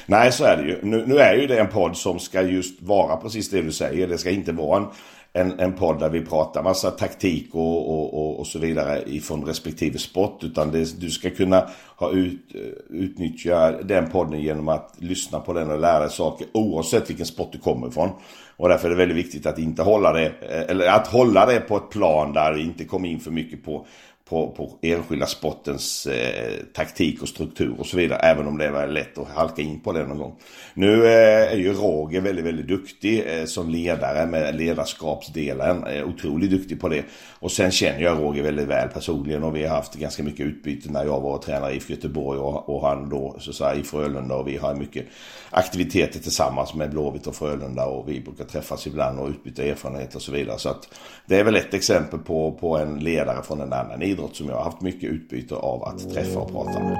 Nej, 0.06 0.32
så 0.32 0.44
är 0.44 0.58
det 0.58 0.64
ju. 0.64 0.80
Nu, 0.84 1.06
nu, 1.08 1.18
är 1.18 1.36
ju 1.36 1.48
det 1.48 1.60
en 1.60 1.68
podd 1.68 1.98
som 1.98 2.20
ska 2.20 2.42
just 2.42 2.82
vara 2.82 3.18
precis 3.18 3.50
det 3.50 3.62
du 3.62 3.72
säger. 3.72 4.08
Det 4.08 4.18
ska 4.18 4.30
inte 4.30 4.52
vara 4.52 4.78
en, 4.78 4.88
en, 5.34 5.60
en 5.60 5.74
podd 5.74 6.00
där 6.00 6.10
vi 6.10 6.26
pratar 6.26 6.64
massa 6.64 6.92
taktik 6.92 7.50
och, 7.56 7.90
och, 7.90 8.14
och, 8.14 8.40
och 8.40 8.48
så 8.48 8.60
vidare 8.60 9.04
ifrån 9.06 9.46
respektive 9.46 9.98
sport. 9.98 10.44
Utan 10.44 10.72
det, 10.72 11.00
du 11.00 11.10
ska 11.10 11.30
kunna 11.30 11.70
ha 11.96 12.12
ut, 12.12 12.56
eh, 12.56 12.62
utnyttja 12.90 13.72
den 13.72 14.10
podden 14.10 14.42
genom 14.42 14.68
att 14.68 14.94
lyssna 14.98 15.40
på 15.40 15.54
den 15.54 15.72
och 15.72 15.80
lära 15.80 16.00
dig 16.00 16.10
saker 16.10 16.48
oavsett 16.54 17.10
vilken 17.10 17.26
sport 17.26 17.52
du 17.52 17.60
kommer 17.60 17.88
ifrån. 17.88 18.10
Och 18.58 18.70
därför 18.70 18.88
är 18.88 18.90
det 18.90 18.98
väldigt 18.98 19.18
viktigt 19.18 19.46
att 19.46 19.60
inte 19.60 19.82
hålla 19.82 20.14
det, 20.14 20.26
eh, 20.26 20.72
eller 20.72 20.88
att 20.88 21.08
hålla 21.08 21.46
det 21.46 21.60
på 21.60 21.78
ett 21.78 21.90
plan 21.90 22.34
där 22.34 22.54
det 22.54 22.62
inte 22.62 22.86
kommer 22.86 23.10
in 23.10 23.20
för 23.20 23.32
mycket 23.32 23.66
på 23.66 23.86
på, 24.30 24.52
på 24.52 24.78
enskilda 24.82 25.26
sportens 25.26 26.08
eh, 26.08 26.54
taktik 26.74 27.22
och 27.22 27.28
struktur 27.28 27.76
och 27.80 27.86
så 27.86 27.98
vidare. 27.98 28.20
Även 28.20 28.48
om 28.48 28.58
det 28.58 28.72
var 28.72 28.88
lätt 28.88 29.18
att 29.18 29.28
halka 29.28 29.62
in 29.62 29.80
på 29.80 29.92
det 29.92 30.06
någon 30.06 30.18
gång. 30.18 30.36
Nu 30.74 31.06
eh, 31.06 31.52
är 31.52 31.58
ju 31.58 31.74
Roger 31.74 32.22
väldigt, 32.22 32.46
väldigt 32.46 32.68
duktig 32.68 33.24
eh, 33.28 33.46
som 33.46 33.70
ledare 33.70 34.26
med 34.26 34.56
ledarskapsdelen. 34.56 35.84
Eh, 35.84 36.08
otroligt 36.08 36.52
duktig 36.52 36.82
på 36.82 36.90
det. 36.90 37.04
Och 37.40 37.52
sen 37.52 37.72
känner 37.72 38.02
jag 38.02 38.20
Roger 38.20 38.44
väldigt 38.44 38.68
väl 38.68 38.90
personligen 38.90 39.44
och 39.44 39.56
vi 39.56 39.66
har 39.66 39.76
haft 39.76 39.96
ganska 39.96 40.24
mycket 40.24 40.46
utbyte 40.46 40.92
när 40.92 41.06
jag 41.06 41.22
var 41.22 41.38
tränare 41.38 41.74
i 41.74 41.82
Göteborg 41.88 42.40
och, 42.40 42.70
och 42.70 42.88
han 42.88 43.10
då 43.10 43.36
så 43.40 43.50
att 43.50 43.56
säga, 43.56 43.76
i 43.76 43.84
Frölunda 43.84 44.36
och 44.36 44.48
vi 44.48 44.58
har 44.58 44.76
mycket 44.76 45.06
aktiviteter 45.50 46.20
tillsammans 46.20 46.74
med 46.74 46.92
Blåvitt 46.92 47.28
och 47.28 47.36
Frölunda 47.36 47.86
och 47.86 48.10
vi 48.10 48.20
brukar 48.20 48.44
träffas 48.44 48.88
ibland 48.88 49.20
och 49.20 49.30
utbyta 49.30 49.64
erfarenheter 49.64 50.16
och 50.16 50.22
så 50.22 50.32
vidare. 50.32 50.60
Så 50.60 50.70
att 50.70 50.90
det 51.26 51.40
är 51.40 51.44
väl 51.44 51.56
ett 51.56 51.74
exempel 51.74 52.20
på, 52.20 52.52
på 52.52 52.78
en 52.78 53.00
ledare 53.00 53.44
från 53.44 53.62
en 53.62 53.74
annan 53.74 54.02
idrott 54.02 54.17
som 54.34 54.50
jag 54.50 54.56
har 54.56 54.64
haft 54.64 54.82
mycket 54.82 55.12
utbyte 55.12 55.56
av 55.56 55.84
att 55.84 56.14
träffa 56.14 56.40
och 56.40 56.52
prata 56.52 56.80
med. 56.80 56.98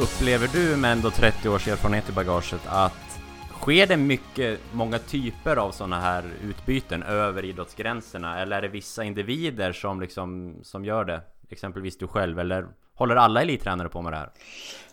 Upplever 0.00 0.48
du 0.52 0.76
med 0.76 0.92
ändå 0.92 1.10
30 1.10 1.48
års 1.48 1.68
erfarenhet 1.68 2.08
i 2.08 2.12
bagaget 2.12 2.60
att 2.66 3.20
sker 3.60 3.86
det 3.86 3.96
mycket, 3.96 4.60
många 4.72 4.98
typer 4.98 5.56
av 5.56 5.70
sådana 5.70 6.00
här 6.00 6.24
utbyten 6.42 7.02
över 7.02 7.44
idrottsgränserna? 7.44 8.38
Eller 8.38 8.56
är 8.56 8.62
det 8.62 8.68
vissa 8.68 9.04
individer 9.04 9.72
som 9.72 10.00
liksom, 10.00 10.54
som 10.62 10.84
gör 10.84 11.04
det? 11.04 11.20
Exempelvis 11.48 11.98
du 11.98 12.06
själv, 12.06 12.38
eller 12.38 12.66
håller 13.00 13.16
alla 13.16 13.42
elittränare 13.42 13.88
på 13.88 14.02
med 14.02 14.12
det 14.12 14.16
här? 14.16 14.28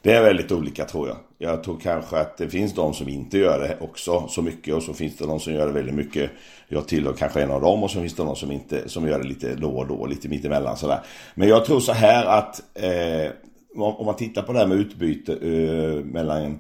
Det 0.02 0.14
är 0.14 0.24
väldigt 0.24 0.52
olika 0.52 0.86
tror 0.86 1.08
jag. 1.08 1.18
Jag 1.38 1.64
tror 1.64 1.80
kanske 1.80 2.20
att 2.20 2.38
det 2.38 2.50
finns 2.50 2.74
de 2.74 2.94
som 2.94 3.10
inte 3.10 3.38
gör 3.38 3.60
det 3.60 3.78
också 3.80 4.28
så 4.28 4.42
mycket 4.42 4.76
och 4.76 4.84
så 4.84 4.94
finns 4.94 5.18
det 5.18 5.26
de 5.26 5.40
som 5.40 5.54
gör 5.54 5.68
det 5.68 5.74
väldigt 5.74 5.96
mycket. 5.96 6.32
Jag 6.68 6.88
tillhör 6.88 7.14
kanske 7.14 7.42
en 7.42 7.52
av 7.52 7.62
dem 7.62 7.84
och 7.84 7.92
så 7.92 8.00
finns 8.00 8.16
det 8.16 8.24
de 8.24 8.36
som 8.36 8.52
inte 8.52 8.90
som 8.90 9.08
gör 9.08 9.20
det 9.20 9.28
lite 9.28 9.56
då 9.56 9.70
och 9.70 9.88
då, 9.88 10.06
lite 10.06 10.30
mittemellan 10.30 10.78
sådär. 10.78 11.00
Men 11.36 11.48
jag 11.48 11.66
tror 11.66 11.80
så 11.80 11.92
här 11.92 12.26
att 12.26 12.62
eh, 12.74 13.32
om 13.76 14.06
man 14.06 14.16
tittar 14.16 14.42
på 14.42 14.54
det 14.54 14.60
här 14.60 14.68
med 14.68 14.78
utbyte 14.78 15.34
eh, 15.34 16.06
mellan 16.06 16.60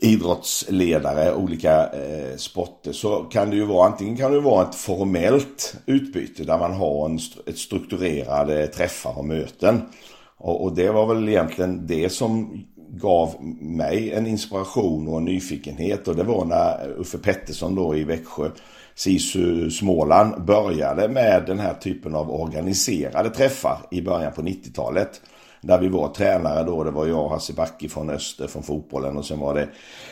idrottsledare, 0.00 1.34
olika 1.34 1.86
eh, 1.86 2.36
sporter 2.36 2.92
så 2.92 3.16
kan 3.16 3.50
det 3.50 3.56
ju 3.56 3.64
vara 3.64 3.86
antingen 3.86 4.16
kan 4.16 4.32
det 4.32 4.40
vara 4.40 4.68
ett 4.68 4.74
formellt 4.74 5.76
utbyte 5.86 6.44
där 6.44 6.58
man 6.58 6.72
har 6.72 7.06
en, 7.06 7.18
ett 7.46 7.58
strukturerade 7.58 8.66
träffar 8.66 9.18
och 9.18 9.24
möten. 9.24 9.82
Och, 10.38 10.64
och, 10.64 10.74
det 10.74 10.90
var 10.90 11.14
väl 11.14 11.28
egentligen 11.28 11.86
det 11.86 12.08
som 12.08 12.64
gav 12.90 13.34
mig 13.60 14.12
en 14.12 14.26
inspiration 14.26 15.08
och 15.08 15.18
en 15.18 15.24
nyfikenhet 15.24 16.08
och 16.08 16.16
det 16.16 16.22
var 16.22 16.44
när 16.44 17.00
Uffe 17.00 17.18
Pettersson 17.18 17.74
då 17.74 17.96
i 17.96 18.04
Växjö 18.04 18.50
SISU 18.94 19.70
Småland 19.70 20.44
började 20.44 21.08
med 21.08 21.44
den 21.46 21.58
här 21.58 21.74
typen 21.74 22.14
av 22.14 22.30
organiserade 22.30 23.30
träffar 23.30 23.78
i 23.90 24.02
början 24.02 24.32
på 24.32 24.42
90-talet. 24.42 25.20
Där 25.66 25.78
vi 25.78 25.88
var 25.88 26.08
tränare 26.08 26.64
då, 26.64 26.84
det 26.84 26.90
var 26.90 27.06
jag 27.06 27.24
och 27.24 27.30
Hasse 27.30 27.52
Backe 27.52 27.88
från 27.88 28.10
Öster 28.10 28.46
från 28.46 28.62
fotbollen 28.62 29.16
och 29.16 29.24
sen 29.24 29.38
var 29.38 29.54
det 29.54 29.68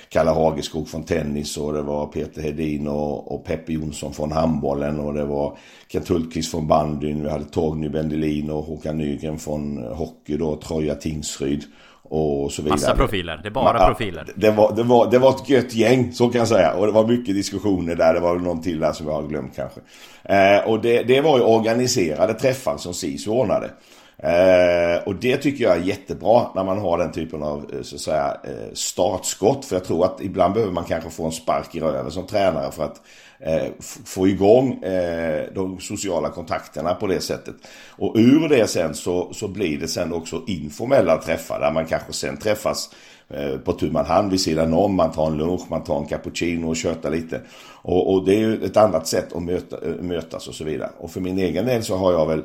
Kalle 0.09 0.31
Hageskog 0.31 0.89
från 0.89 1.03
tennis 1.03 1.57
och 1.57 1.73
det 1.73 1.83
var 1.83 2.07
Peter 2.07 2.43
Hedin 2.43 2.89
och, 2.89 3.35
och 3.35 3.45
Peppe 3.45 3.73
Jonsson 3.73 4.15
från 4.15 4.33
handbollen 4.33 5.01
och 5.01 5.15
det 5.15 5.25
var 5.25 5.57
Kent 5.89 6.09
Hultqvist 6.09 6.51
från 6.51 6.67
bandyn. 6.67 7.23
Vi 7.23 7.31
hade 7.31 7.45
Torgny 7.45 7.89
Bendelin 7.89 8.51
och 8.51 8.65
Håkan 8.65 8.99
Nygren 8.99 9.39
från 9.39 9.79
hockey 9.79 10.37
då, 10.37 10.57
Troja 10.57 10.95
Tingsryd 10.95 11.65
och 12.09 12.53
så 12.53 12.63
vidare. 12.63 12.75
Massa 12.75 12.95
profiler, 12.95 13.41
det 13.43 13.49
är 13.49 13.51
bara 13.51 13.79
ja, 13.79 13.87
profiler. 13.87 14.27
Det 14.35 14.51
var, 14.51 14.77
det, 14.77 14.83
var, 14.83 15.11
det 15.11 15.19
var 15.19 15.31
ett 15.31 15.49
gött 15.49 15.75
gäng, 15.75 16.13
så 16.13 16.29
kan 16.29 16.39
jag 16.39 16.49
säga. 16.49 16.75
Och 16.75 16.87
det 16.87 16.93
var 16.93 17.07
mycket 17.07 17.35
diskussioner 17.35 17.95
där, 17.95 18.15
det 18.15 18.21
var 18.21 18.37
någon 18.37 18.63
till 18.63 18.81
där 18.81 18.93
som 18.93 19.07
jag 19.07 19.15
har 19.15 19.29
glömt 19.29 19.57
kanske. 19.57 19.81
Eh, 20.23 20.71
och 20.71 20.81
det, 20.81 21.03
det 21.03 21.21
var 21.21 21.39
ju 21.39 21.45
organiserade 21.45 22.35
träffar 22.35 22.77
som 22.77 22.95
SISU 22.95 23.31
ordnade. 23.31 23.71
Eh, 24.19 25.03
och 25.07 25.15
det 25.15 25.37
tycker 25.37 25.65
jag 25.65 25.77
är 25.77 25.81
jättebra 25.81 26.47
när 26.55 26.65
man 26.65 26.79
har 26.79 26.99
den 26.99 27.13
typen 27.13 27.43
av 27.43 27.71
eh, 27.73 27.83
så 27.83 27.95
att 27.95 28.01
säga, 28.01 28.37
eh, 28.45 28.73
startskott. 28.73 29.65
För 29.65 29.77
jag 29.77 29.85
tror 29.85 30.05
att 30.05 30.21
ibland 30.21 30.55
behöver 30.55 30.73
man 30.73 30.85
kanske 30.85 31.11
få 31.11 31.25
en 31.25 31.33
spark 31.33 31.75
i 31.75 31.81
röven 31.81 32.11
som 32.11 32.27
tränare 32.27 32.73
för 32.73 32.85
att 32.85 33.01
eh, 33.41 33.67
få 34.05 34.29
igång 34.29 34.83
eh, 34.83 35.45
de 35.55 35.81
sociala 35.81 36.29
kontakterna 36.29 36.95
på 36.95 37.07
det 37.07 37.21
sättet. 37.21 37.55
Och 37.91 38.15
ur 38.17 38.49
det 38.49 38.67
sen 38.67 38.95
så, 38.95 39.33
så 39.33 39.49
blir 39.49 39.79
det 39.79 39.89
sen 39.89 40.13
också 40.13 40.43
informella 40.47 41.17
träffar 41.17 41.61
där 41.61 41.71
man 41.73 41.87
kanske 41.87 42.13
sen 42.13 42.37
träffas 42.37 42.91
eh, 43.31 43.59
på 43.59 43.73
tu 43.73 43.91
man 43.91 44.07
hand 44.07 44.31
vid 44.31 44.41
sidan 44.41 44.75
om. 44.75 44.95
Man 44.95 45.13
tar 45.13 45.27
en 45.27 45.37
lunch, 45.37 45.63
man 45.69 45.85
tar 45.85 45.99
en 45.99 46.07
cappuccino 46.07 46.69
och 46.69 46.77
köta 46.77 47.09
lite. 47.09 47.41
Och, 47.83 48.13
och 48.13 48.25
det 48.25 48.35
är 48.35 48.39
ju 48.39 48.65
ett 48.65 48.77
annat 48.77 49.07
sätt 49.07 49.33
att 49.33 49.43
möta, 49.43 49.77
mötas 50.01 50.49
och 50.49 50.55
så 50.55 50.65
vidare. 50.65 50.91
Och 50.99 51.11
för 51.11 51.21
min 51.21 51.39
egen 51.39 51.67
del 51.67 51.83
så 51.83 51.97
har 51.97 52.13
jag 52.13 52.27
väl 52.27 52.43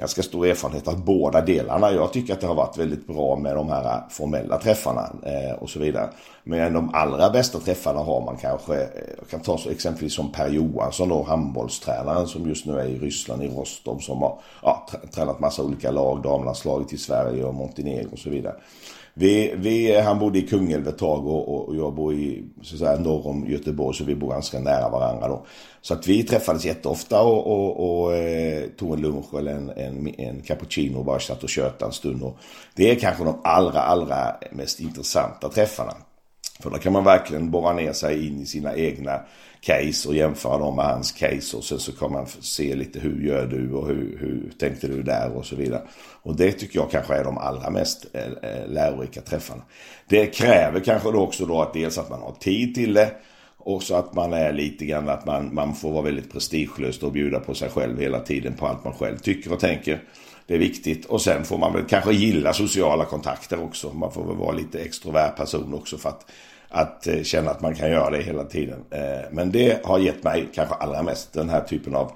ganska 0.00 0.22
stor 0.22 0.46
erfarenhet 0.46 0.88
av 0.88 1.04
båda 1.04 1.40
delarna. 1.40 1.92
Jag 1.92 2.12
tycker 2.12 2.32
att 2.32 2.40
det 2.40 2.46
har 2.46 2.54
varit 2.54 2.78
väldigt 2.78 3.06
bra 3.06 3.36
med 3.36 3.56
de 3.56 3.68
här 3.68 4.02
formella 4.10 4.58
träffarna 4.58 5.12
eh, 5.22 5.62
och 5.62 5.70
så 5.70 5.78
vidare. 5.78 6.10
Men 6.44 6.72
de 6.72 6.94
allra 6.94 7.30
bästa 7.30 7.58
träffarna 7.58 8.00
har 8.00 8.20
man 8.20 8.36
kanske, 8.36 8.74
jag 9.18 9.28
kan 9.30 9.40
ta 9.40 9.58
så 9.58 9.70
exempelvis 9.70 10.14
som 10.14 10.32
Per 10.32 10.48
Johansson 10.48 11.08
då, 11.08 11.22
handbollstränaren 11.22 12.26
som 12.26 12.48
just 12.48 12.66
nu 12.66 12.80
är 12.80 12.84
i 12.84 12.98
Ryssland, 12.98 13.42
i 13.42 13.48
Rostov, 13.48 13.98
som 13.98 14.22
har 14.22 14.38
ja, 14.62 14.86
tränat 15.14 15.40
massa 15.40 15.62
olika 15.62 15.90
lag, 15.90 16.22
damlandslaget 16.22 16.92
i 16.92 16.98
Sverige 16.98 17.44
och 17.44 17.54
Montenegro 17.54 18.12
och 18.12 18.18
så 18.18 18.30
vidare. 18.30 18.54
Vi, 19.20 19.54
vi, 19.56 20.00
han 20.00 20.18
bodde 20.18 20.38
i 20.38 20.42
Kungälv 20.42 20.88
ett 20.88 20.98
tag 20.98 21.26
och, 21.26 21.68
och 21.68 21.76
jag 21.76 21.94
bor 21.94 22.14
i, 22.14 22.44
så 22.62 22.74
att 22.74 22.78
säga, 22.78 22.96
norr 22.96 23.26
om 23.26 23.46
Göteborg 23.48 23.96
så 23.96 24.04
vi 24.04 24.14
bor 24.14 24.30
ganska 24.30 24.60
nära 24.60 24.88
varandra 24.88 25.28
då. 25.28 25.46
Så 25.80 25.94
att 25.94 26.06
vi 26.06 26.22
träffades 26.22 26.64
jätteofta 26.64 27.22
och, 27.22 27.46
och, 27.46 28.02
och 28.02 28.16
eh, 28.16 28.64
tog 28.78 28.94
en 28.94 29.00
lunch 29.00 29.34
eller 29.34 29.52
en, 29.54 29.70
en, 29.70 30.20
en 30.20 30.42
cappuccino 30.42 30.98
och 30.98 31.04
bara 31.04 31.20
satt 31.20 31.42
och 31.42 31.48
tjötade 31.48 31.84
en 31.84 31.92
stund. 31.92 32.22
Och 32.22 32.36
det 32.74 32.90
är 32.90 32.94
kanske 32.94 33.24
de 33.24 33.40
allra, 33.44 33.80
allra 33.80 34.36
mest 34.52 34.80
intressanta 34.80 35.48
träffarna. 35.48 35.94
För 36.60 36.70
då 36.70 36.78
kan 36.78 36.92
man 36.92 37.04
verkligen 37.04 37.50
borra 37.50 37.72
ner 37.72 37.92
sig 37.92 38.26
in 38.26 38.40
i 38.40 38.46
sina 38.46 38.76
egna 38.76 39.20
case 39.60 40.08
och 40.08 40.14
jämföra 40.14 40.58
dem 40.58 40.76
med 40.76 40.84
hans 40.84 41.12
case 41.12 41.56
och 41.56 41.64
sen 41.64 41.78
så 41.78 41.92
kan 41.92 42.12
man 42.12 42.26
se 42.26 42.74
lite 42.74 43.00
hur 43.00 43.26
gör 43.26 43.46
du 43.46 43.72
och 43.72 43.88
hur, 43.88 44.18
hur 44.20 44.52
tänkte 44.58 44.88
du 44.88 45.02
där 45.02 45.30
och 45.36 45.46
så 45.46 45.56
vidare. 45.56 45.82
Och 46.22 46.36
det 46.36 46.52
tycker 46.52 46.78
jag 46.78 46.90
kanske 46.90 47.14
är 47.14 47.24
de 47.24 47.38
allra 47.38 47.70
mest 47.70 48.06
eh, 48.12 48.22
eh, 48.22 48.68
lärorika 48.68 49.20
träffarna. 49.20 49.62
Det 50.08 50.26
kräver 50.26 50.80
kanske 50.80 51.12
då 51.12 51.20
också 51.20 51.46
då 51.46 51.62
att 51.62 51.72
dels 51.72 51.98
att 51.98 52.10
man 52.10 52.20
har 52.20 52.32
tid 52.32 52.74
till 52.74 52.94
det 52.94 53.10
och 53.60 53.82
så 53.82 53.94
att 53.94 54.14
man 54.14 54.32
är 54.32 54.52
lite 54.52 54.84
grann 54.84 55.08
att 55.08 55.26
man, 55.26 55.54
man 55.54 55.74
får 55.74 55.92
vara 55.92 56.02
väldigt 56.02 56.32
prestigelös 56.32 57.02
och 57.02 57.12
bjuda 57.12 57.40
på 57.40 57.54
sig 57.54 57.70
själv 57.70 58.00
hela 58.00 58.20
tiden 58.20 58.54
på 58.54 58.66
allt 58.66 58.84
man 58.84 58.94
själv 58.94 59.18
tycker 59.18 59.52
och 59.52 59.60
tänker. 59.60 60.02
Det 60.46 60.54
är 60.54 60.58
viktigt. 60.58 61.06
Och 61.06 61.22
sen 61.22 61.44
får 61.44 61.58
man 61.58 61.72
väl 61.72 61.84
kanske 61.84 62.12
gilla 62.12 62.52
sociala 62.52 63.04
kontakter 63.04 63.62
också. 63.62 63.92
Man 63.92 64.12
får 64.12 64.26
väl 64.26 64.36
vara 64.36 64.52
lite 64.52 64.78
extrovert 64.78 65.36
person 65.36 65.74
också 65.74 65.98
för 65.98 66.08
att 66.08 66.30
att 66.70 67.06
eh, 67.06 67.22
känna 67.22 67.50
att 67.50 67.60
man 67.60 67.74
kan 67.74 67.90
göra 67.90 68.10
det 68.10 68.22
hela 68.22 68.44
tiden. 68.44 68.84
Eh, 68.90 69.30
men 69.30 69.50
det 69.50 69.86
har 69.86 69.98
gett 69.98 70.24
mig 70.24 70.48
kanske 70.54 70.74
allra 70.74 71.02
mest 71.02 71.32
den 71.32 71.48
här 71.48 71.60
typen 71.60 71.94
av 71.94 72.12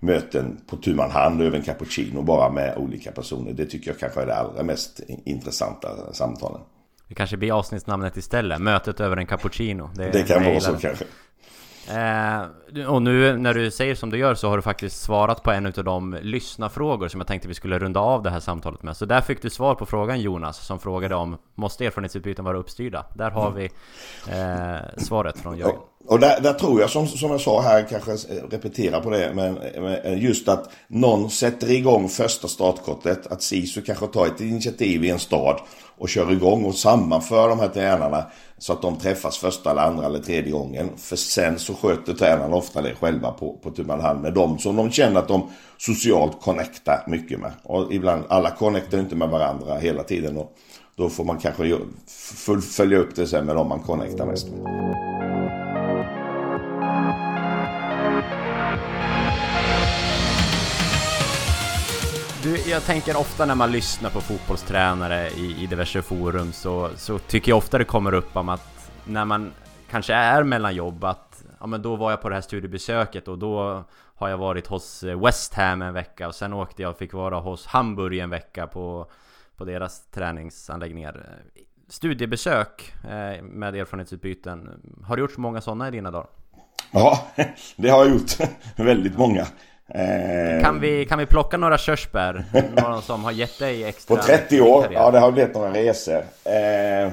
möten 0.00 0.60
på 0.66 0.76
tu 0.76 0.94
man 0.94 1.10
hand 1.10 1.42
över 1.42 1.58
en 1.58 1.64
cappuccino 1.64 2.22
bara 2.22 2.50
med 2.50 2.76
olika 2.76 3.12
personer. 3.12 3.52
Det 3.52 3.66
tycker 3.66 3.90
jag 3.90 3.98
kanske 3.98 4.22
är 4.22 4.26
det 4.26 4.36
allra 4.36 4.62
mest 4.62 5.00
intressanta 5.24 6.12
samtalen. 6.12 6.60
Det 7.08 7.14
kanske 7.14 7.36
blir 7.36 7.58
avsnittsnamnet 7.58 8.16
istället, 8.16 8.60
mötet 8.60 9.00
över 9.00 9.16
en 9.16 9.26
cappuccino. 9.26 9.90
Det, 9.94 10.10
det 10.10 10.22
kan 10.22 10.44
vara 10.44 10.60
så 10.60 10.76
kanske. 10.76 11.04
Eh, 11.90 12.86
och 12.86 13.02
nu 13.02 13.36
när 13.36 13.54
du 13.54 13.70
säger 13.70 13.94
som 13.94 14.10
du 14.10 14.18
gör 14.18 14.34
så 14.34 14.48
har 14.48 14.56
du 14.56 14.62
faktiskt 14.62 15.02
svarat 15.02 15.42
på 15.42 15.50
en 15.50 15.66
av 15.66 15.84
de 15.84 16.18
lyssnarfrågor 16.22 17.08
som 17.08 17.20
jag 17.20 17.26
tänkte 17.26 17.48
vi 17.48 17.54
skulle 17.54 17.78
runda 17.78 18.00
av 18.00 18.22
det 18.22 18.30
här 18.30 18.40
samtalet 18.40 18.82
med. 18.82 18.96
Så 18.96 19.04
där 19.04 19.20
fick 19.20 19.42
du 19.42 19.50
svar 19.50 19.74
på 19.74 19.86
frågan 19.86 20.20
Jonas 20.20 20.66
som 20.66 20.78
frågade 20.78 21.14
om 21.14 21.36
Måste 21.54 21.86
erfarenhetsutbyten 21.86 22.44
vara 22.44 22.58
uppstyrda? 22.58 23.06
Där 23.14 23.30
har 23.30 23.50
vi 23.50 23.64
eh, 24.28 25.02
svaret 25.04 25.38
från 25.38 25.58
Jörgen. 25.58 25.78
Och 26.06 26.20
där, 26.20 26.40
där, 26.40 26.52
tror 26.52 26.80
jag 26.80 26.90
som, 26.90 27.06
som 27.06 27.30
jag 27.30 27.40
sa 27.40 27.60
här, 27.60 27.86
kanske 27.90 28.12
repetera 28.50 29.00
på 29.00 29.10
det, 29.10 29.32
men, 29.34 29.54
men 29.54 29.94
eh, 29.94 30.22
just 30.24 30.48
att 30.48 30.70
någon 30.88 31.30
sätter 31.30 31.70
igång 31.70 32.08
första 32.08 32.48
startkortet, 32.48 33.26
att 33.26 33.42
SISU 33.42 33.82
kanske 33.82 34.06
tar 34.06 34.26
ett 34.26 34.40
initiativ 34.40 35.04
i 35.04 35.10
en 35.10 35.18
stad 35.18 35.60
och 35.98 36.08
kör 36.08 36.32
igång 36.32 36.64
och 36.64 36.74
sammanför 36.74 37.48
de 37.48 37.60
här 37.60 37.68
tränarna 37.68 38.26
så 38.58 38.72
att 38.72 38.82
de 38.82 38.96
träffas 38.96 39.38
första 39.38 39.70
eller 39.70 39.82
andra 39.82 40.06
eller 40.06 40.18
tredje 40.18 40.52
gången. 40.52 40.90
För 40.96 41.16
sen 41.16 41.58
så 41.58 41.74
sköter 41.74 42.14
tränarna 42.14 42.56
ofta 42.56 42.82
det 42.82 42.94
själva 42.94 43.30
på, 43.30 43.52
på 43.62 43.70
tu 43.70 43.90
hand 43.90 44.22
med 44.22 44.34
dem 44.34 44.58
som 44.58 44.76
de 44.76 44.90
känner 44.90 45.20
att 45.20 45.28
de 45.28 45.50
socialt 45.78 46.40
connectar 46.40 47.04
mycket 47.06 47.40
med. 47.40 47.52
Och 47.62 47.92
ibland, 47.92 48.22
alla 48.28 48.50
connectar 48.50 48.98
inte 48.98 49.16
med 49.16 49.28
varandra 49.28 49.78
hela 49.78 50.02
tiden 50.02 50.36
och 50.36 50.52
då 50.96 51.08
får 51.08 51.24
man 51.24 51.38
kanske 51.38 51.78
följa 52.76 52.98
upp 52.98 53.14
det 53.16 53.26
sen 53.26 53.46
med 53.46 53.56
dem 53.56 53.68
man 53.68 53.80
connectar 53.80 54.26
mest 54.26 54.48
med. 54.48 55.37
Du, 62.48 62.70
jag 62.70 62.82
tänker 62.82 63.16
ofta 63.16 63.46
när 63.46 63.54
man 63.54 63.72
lyssnar 63.72 64.10
på 64.10 64.20
fotbollstränare 64.20 65.30
i, 65.30 65.62
i 65.62 65.66
diverse 65.66 66.02
forum 66.02 66.52
så, 66.52 66.90
så 66.96 67.18
tycker 67.18 67.52
jag 67.52 67.58
ofta 67.58 67.78
det 67.78 67.84
kommer 67.84 68.14
upp 68.14 68.36
om 68.36 68.48
att 68.48 68.90
när 69.04 69.24
man 69.24 69.52
kanske 69.90 70.14
är 70.14 70.42
mellan 70.42 70.74
jobb 70.74 71.04
att, 71.04 71.44
ja 71.60 71.66
men 71.66 71.82
då 71.82 71.96
var 71.96 72.10
jag 72.10 72.22
på 72.22 72.28
det 72.28 72.34
här 72.34 72.42
studiebesöket 72.42 73.28
och 73.28 73.38
då 73.38 73.84
har 74.14 74.28
jag 74.28 74.38
varit 74.38 74.66
hos 74.66 75.02
eh, 75.02 75.24
West 75.24 75.54
Ham 75.54 75.82
en 75.82 75.94
vecka 75.94 76.28
och 76.28 76.34
sen 76.34 76.52
åkte 76.52 76.82
jag 76.82 76.90
och 76.90 76.98
fick 76.98 77.12
vara 77.12 77.40
hos 77.40 77.66
Hamburg 77.66 78.18
en 78.18 78.30
vecka 78.30 78.66
på, 78.66 79.10
på 79.56 79.64
deras 79.64 80.10
träningsanläggningar. 80.10 81.42
Studiebesök 81.88 82.92
eh, 83.04 83.42
med 83.42 83.74
erfarenhetsutbyten. 83.74 84.70
Har 85.04 85.16
du 85.16 85.22
gjort 85.22 85.32
så 85.32 85.40
många 85.40 85.60
sådana 85.60 85.88
i 85.88 85.90
dina 85.90 86.10
dagar? 86.10 86.28
Ja, 86.90 87.26
det 87.76 87.88
har 87.88 88.04
jag 88.04 88.14
gjort. 88.14 88.30
Väldigt 88.76 89.18
många. 89.18 89.46
Eh, 89.94 90.62
kan, 90.62 90.80
vi, 90.80 91.06
kan 91.06 91.18
vi 91.18 91.26
plocka 91.26 91.56
några 91.56 91.78
körsbär? 91.78 92.44
Några 92.82 93.00
som 93.00 93.24
har 93.24 93.32
gett 93.32 93.58
dig 93.58 93.84
extra... 93.84 94.16
På 94.16 94.22
30 94.22 94.60
år? 94.60 94.86
Ja, 94.92 95.10
det 95.10 95.18
har 95.18 95.32
blivit 95.32 95.54
några 95.54 95.72
resor. 95.72 96.24
Eh, 96.44 97.12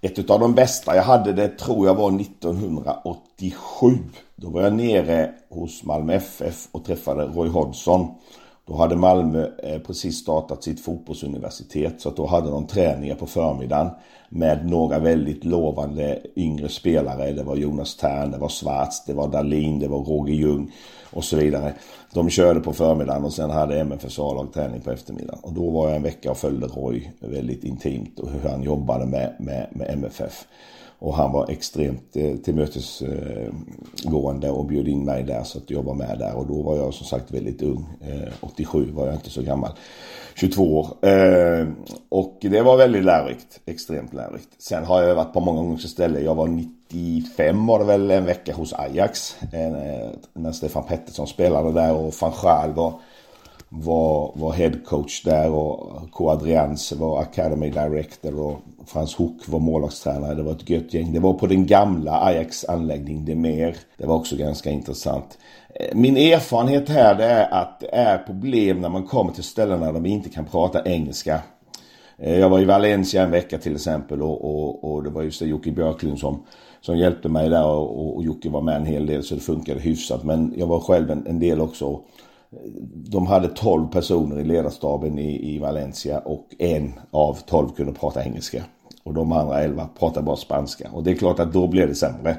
ett 0.00 0.30
av 0.30 0.40
de 0.40 0.54
bästa 0.54 0.96
jag 0.96 1.02
hade 1.02 1.32
det 1.32 1.48
tror 1.48 1.86
jag 1.86 1.94
var 1.94 2.20
1987. 2.20 3.98
Då 4.36 4.50
var 4.50 4.62
jag 4.62 4.72
nere 4.72 5.30
hos 5.50 5.84
Malmö 5.84 6.14
FF 6.14 6.68
och 6.72 6.84
träffade 6.84 7.24
Roy 7.24 7.48
Hodgson. 7.48 8.14
Då 8.66 8.76
hade 8.76 8.96
Malmö 8.96 9.48
eh, 9.62 9.78
precis 9.78 10.16
startat 10.16 10.64
sitt 10.64 10.84
fotbollsuniversitet 10.84 12.00
så 12.00 12.08
att 12.08 12.16
då 12.16 12.26
hade 12.26 12.50
de 12.50 12.66
träningar 12.66 13.14
på 13.14 13.26
förmiddagen 13.26 13.90
med 14.28 14.70
några 14.70 14.98
väldigt 14.98 15.44
lovande 15.44 16.18
yngre 16.36 16.68
spelare. 16.68 17.32
Det 17.32 17.42
var 17.42 17.56
Jonas 17.56 17.96
Tern, 17.96 18.30
det 18.30 18.38
var 18.38 18.48
Svarts, 18.48 19.04
det 19.04 19.14
var 19.14 19.28
Dalin, 19.28 19.78
det 19.78 19.88
var 19.88 19.98
Roger 19.98 20.34
Ljung 20.34 20.72
och 21.10 21.24
så 21.24 21.36
vidare. 21.36 21.72
De 22.12 22.30
körde 22.30 22.60
på 22.60 22.72
förmiddagen 22.72 23.24
och 23.24 23.32
sen 23.32 23.50
hade 23.50 23.80
MFF 23.80 24.18
A-lag 24.18 24.52
träning 24.52 24.80
på 24.80 24.90
eftermiddagen. 24.90 25.40
Och 25.42 25.52
då 25.52 25.70
var 25.70 25.86
jag 25.86 25.96
en 25.96 26.02
vecka 26.02 26.30
och 26.30 26.36
följde 26.36 26.66
Roy 26.66 27.10
väldigt 27.20 27.64
intimt 27.64 28.18
och 28.18 28.30
hur 28.30 28.50
han 28.50 28.62
jobbade 28.62 29.06
med, 29.06 29.36
med, 29.38 29.66
med 29.70 29.90
MFF. 29.90 30.46
Och 30.98 31.14
han 31.14 31.32
var 31.32 31.50
extremt 31.50 32.16
eh, 32.16 32.36
tillmötesgående 32.36 34.50
och 34.50 34.64
bjöd 34.64 34.88
in 34.88 35.04
mig 35.04 35.22
där 35.22 35.42
så 35.42 35.58
att 35.58 35.70
jag 35.70 35.82
var 35.82 35.94
med 35.94 36.18
där. 36.18 36.36
Och 36.36 36.46
då 36.46 36.62
var 36.62 36.76
jag 36.76 36.94
som 36.94 37.06
sagt 37.06 37.30
väldigt 37.30 37.62
ung. 37.62 37.86
Eh, 38.00 38.32
87 38.40 38.90
var 38.92 39.06
jag 39.06 39.14
inte 39.14 39.30
så 39.30 39.42
gammal. 39.42 39.72
22 40.34 40.78
år. 40.78 41.08
Eh, 41.08 41.66
och 42.08 42.38
det 42.40 42.62
var 42.62 42.76
väldigt 42.76 43.04
lärorikt. 43.04 43.60
Extremt 43.66 44.14
lärorikt. 44.14 44.48
Sen 44.58 44.84
har 44.84 45.02
jag 45.02 45.14
varit 45.14 45.32
på 45.32 45.40
många 45.40 45.60
olika 45.60 45.88
ställen. 45.88 46.24
Jag 46.24 46.34
var 46.34 46.46
95 46.46 47.66
var 47.66 47.78
det 47.78 47.84
väl 47.84 48.10
en 48.10 48.24
vecka 48.24 48.54
hos 48.54 48.72
Ajax. 48.72 49.36
Eh, 49.52 50.10
när 50.34 50.52
Stefan 50.52 50.84
Pettersson 50.84 51.26
spelade 51.26 51.72
där 51.72 51.94
och 51.94 52.14
van 52.20 52.32
Schaal 52.32 52.72
var 52.72 53.00
var, 53.68 54.32
var 54.34 54.52
headcoach 54.52 55.22
där 55.22 55.50
och 55.50 56.10
K. 56.10 56.30
Adrians 56.30 56.92
var 56.92 57.20
academy 57.20 57.70
director 57.70 58.40
och 58.40 58.60
Frans 58.86 59.14
Hook 59.14 59.48
var 59.48 59.60
målvaktstränare. 59.60 60.34
Det 60.34 60.42
var 60.42 60.52
ett 60.52 60.70
gött 60.70 60.94
gäng. 60.94 61.12
Det 61.12 61.20
var 61.20 61.32
på 61.32 61.46
den 61.46 61.66
gamla 61.66 62.20
Ajax 62.20 62.64
anläggning 62.64 63.24
det 63.24 63.34
mer. 63.34 63.76
Det 63.96 64.06
var 64.06 64.14
också 64.14 64.36
ganska 64.36 64.70
intressant. 64.70 65.38
Eh, 65.74 65.96
min 65.96 66.16
erfarenhet 66.16 66.88
här 66.88 67.14
det 67.14 67.24
är 67.24 67.54
att 67.62 67.80
det 67.80 67.94
är 67.94 68.18
problem 68.18 68.80
när 68.80 68.88
man 68.88 69.06
kommer 69.06 69.32
till 69.32 69.44
ställen 69.44 69.80
där 69.80 69.92
de 69.92 70.06
inte 70.06 70.28
kan 70.28 70.44
prata 70.44 70.84
engelska. 70.84 71.40
Eh, 72.18 72.38
jag 72.38 72.48
var 72.48 72.60
i 72.60 72.64
Valencia 72.64 73.22
en 73.22 73.30
vecka 73.30 73.58
till 73.58 73.74
exempel 73.74 74.22
och, 74.22 74.44
och, 74.44 74.92
och 74.92 75.02
det 75.02 75.10
var 75.10 75.22
just 75.22 75.40
det 75.40 75.46
Jocke 75.46 75.70
Björklund 75.70 76.18
som, 76.18 76.42
som 76.80 76.98
hjälpte 76.98 77.28
mig 77.28 77.48
där 77.48 77.66
och, 77.66 78.16
och 78.16 78.24
Jocke 78.24 78.50
var 78.50 78.60
med 78.62 78.76
en 78.76 78.86
hel 78.86 79.06
del 79.06 79.22
så 79.22 79.34
det 79.34 79.40
funkade 79.40 79.80
hyfsat. 79.80 80.24
Men 80.24 80.54
jag 80.56 80.66
var 80.66 80.80
själv 80.80 81.10
en, 81.10 81.26
en 81.26 81.38
del 81.38 81.60
också 81.60 82.00
de 82.94 83.26
hade 83.26 83.48
12 83.48 83.88
personer 83.88 84.40
i 84.40 84.44
ledarstaben 84.44 85.18
i, 85.18 85.54
i 85.54 85.58
Valencia 85.58 86.18
och 86.18 86.46
en 86.58 86.92
av 87.10 87.38
12 87.46 87.68
kunde 87.68 87.92
prata 87.92 88.24
engelska. 88.24 88.64
Och 89.02 89.14
de 89.14 89.32
andra 89.32 89.62
11 89.62 89.88
pratade 89.98 90.26
bara 90.26 90.36
spanska. 90.36 90.90
Och 90.92 91.04
det 91.04 91.10
är 91.10 91.14
klart 91.14 91.40
att 91.40 91.52
då 91.52 91.66
blir 91.66 91.86
det 91.86 91.94
sämre. 91.94 92.36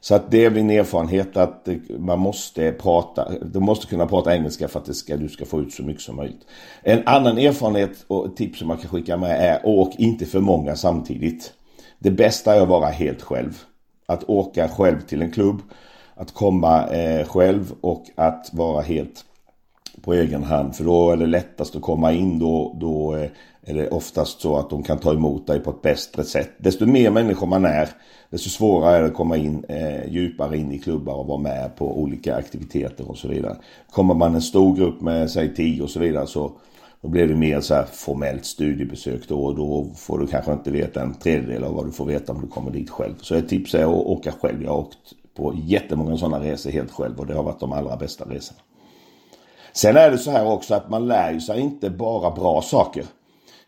Så 0.00 0.14
att 0.14 0.30
det 0.30 0.44
är 0.44 0.50
min 0.50 0.70
erfarenhet 0.70 1.36
att 1.36 1.68
eh, 1.68 1.76
man 1.98 2.18
måste 2.18 2.72
prata, 2.72 3.28
du 3.44 3.60
måste 3.60 3.86
kunna 3.86 4.06
prata 4.06 4.34
engelska 4.36 4.68
för 4.68 4.80
att 4.80 4.86
det 4.86 4.94
ska, 4.94 5.16
du 5.16 5.28
ska 5.28 5.44
få 5.44 5.60
ut 5.60 5.72
så 5.72 5.82
mycket 5.82 6.02
som 6.02 6.16
möjligt. 6.16 6.46
En 6.82 7.02
annan 7.06 7.38
erfarenhet 7.38 8.04
och 8.06 8.36
tips 8.36 8.58
som 8.58 8.68
man 8.68 8.76
kan 8.76 8.90
skicka 8.90 9.16
med 9.16 9.50
är 9.50 9.60
åk 9.64 9.94
inte 9.98 10.26
för 10.26 10.40
många 10.40 10.76
samtidigt. 10.76 11.52
Det 11.98 12.10
bästa 12.10 12.54
är 12.54 12.60
att 12.60 12.68
vara 12.68 12.86
helt 12.86 13.22
själv. 13.22 13.62
Att 14.06 14.24
åka 14.24 14.68
själv 14.68 15.00
till 15.00 15.22
en 15.22 15.30
klubb, 15.30 15.62
att 16.14 16.34
komma 16.34 16.86
eh, 16.86 17.26
själv 17.26 17.72
och 17.80 18.04
att 18.14 18.50
vara 18.52 18.82
helt 18.82 19.24
på 20.04 20.14
egen 20.14 20.44
hand. 20.44 20.76
För 20.76 20.84
då 20.84 21.10
är 21.10 21.16
det 21.16 21.26
lättast 21.26 21.76
att 21.76 21.82
komma 21.82 22.12
in. 22.12 22.38
Då, 22.38 22.76
då 22.80 23.16
eh, 23.16 23.30
är 23.62 23.74
det 23.74 23.88
oftast 23.88 24.40
så 24.40 24.56
att 24.56 24.70
de 24.70 24.82
kan 24.82 24.98
ta 24.98 25.12
emot 25.12 25.46
dig 25.46 25.60
på 25.60 25.70
ett 25.70 25.82
bättre 25.82 26.24
sätt. 26.24 26.50
Desto 26.58 26.86
mer 26.86 27.10
människor 27.10 27.46
man 27.46 27.64
är, 27.64 27.88
desto 28.30 28.50
svårare 28.50 28.96
är 28.96 29.00
det 29.00 29.06
att 29.06 29.14
komma 29.14 29.36
in 29.36 29.64
eh, 29.68 30.08
djupare 30.08 30.58
in 30.58 30.72
i 30.72 30.78
klubbar 30.78 31.14
och 31.14 31.26
vara 31.26 31.38
med 31.38 31.76
på 31.76 32.00
olika 32.00 32.36
aktiviteter 32.36 33.10
och 33.10 33.18
så 33.18 33.28
vidare. 33.28 33.56
Kommer 33.90 34.14
man 34.14 34.34
en 34.34 34.42
stor 34.42 34.76
grupp 34.76 35.00
med 35.00 35.30
säg 35.30 35.54
10 35.54 35.82
och 35.82 35.90
så 35.90 36.00
vidare 36.00 36.26
så 36.26 36.52
då 37.00 37.08
blir 37.08 37.26
det 37.26 37.36
mer 37.36 37.60
så 37.60 37.74
här 37.74 37.86
formellt 37.92 38.44
studiebesök 38.44 39.28
då 39.28 39.44
och 39.44 39.54
då 39.54 39.86
får 39.96 40.18
du 40.18 40.26
kanske 40.26 40.52
inte 40.52 40.70
veta 40.70 41.02
en 41.02 41.14
tredjedel 41.14 41.64
av 41.64 41.74
vad 41.74 41.86
du 41.86 41.92
får 41.92 42.06
veta 42.06 42.32
om 42.32 42.40
du 42.40 42.46
kommer 42.46 42.70
dit 42.70 42.90
själv. 42.90 43.14
Så 43.20 43.34
ett 43.34 43.48
tips 43.48 43.74
är 43.74 43.82
att 43.82 43.88
åka 43.88 44.32
själv. 44.32 44.62
Jag 44.62 44.70
har 44.70 44.78
åkt 44.78 44.98
på 45.36 45.54
jättemånga 45.56 46.16
sådana 46.16 46.44
resor 46.44 46.70
helt 46.70 46.90
själv 46.90 47.18
och 47.18 47.26
det 47.26 47.34
har 47.34 47.42
varit 47.42 47.60
de 47.60 47.72
allra 47.72 47.96
bästa 47.96 48.24
resorna. 48.24 48.60
Sen 49.76 49.96
är 49.96 50.10
det 50.10 50.18
så 50.18 50.30
här 50.30 50.46
också 50.46 50.74
att 50.74 50.90
man 50.90 51.06
lär 51.06 51.38
sig 51.38 51.60
inte 51.60 51.90
bara 51.90 52.30
bra 52.30 52.62
saker. 52.62 53.04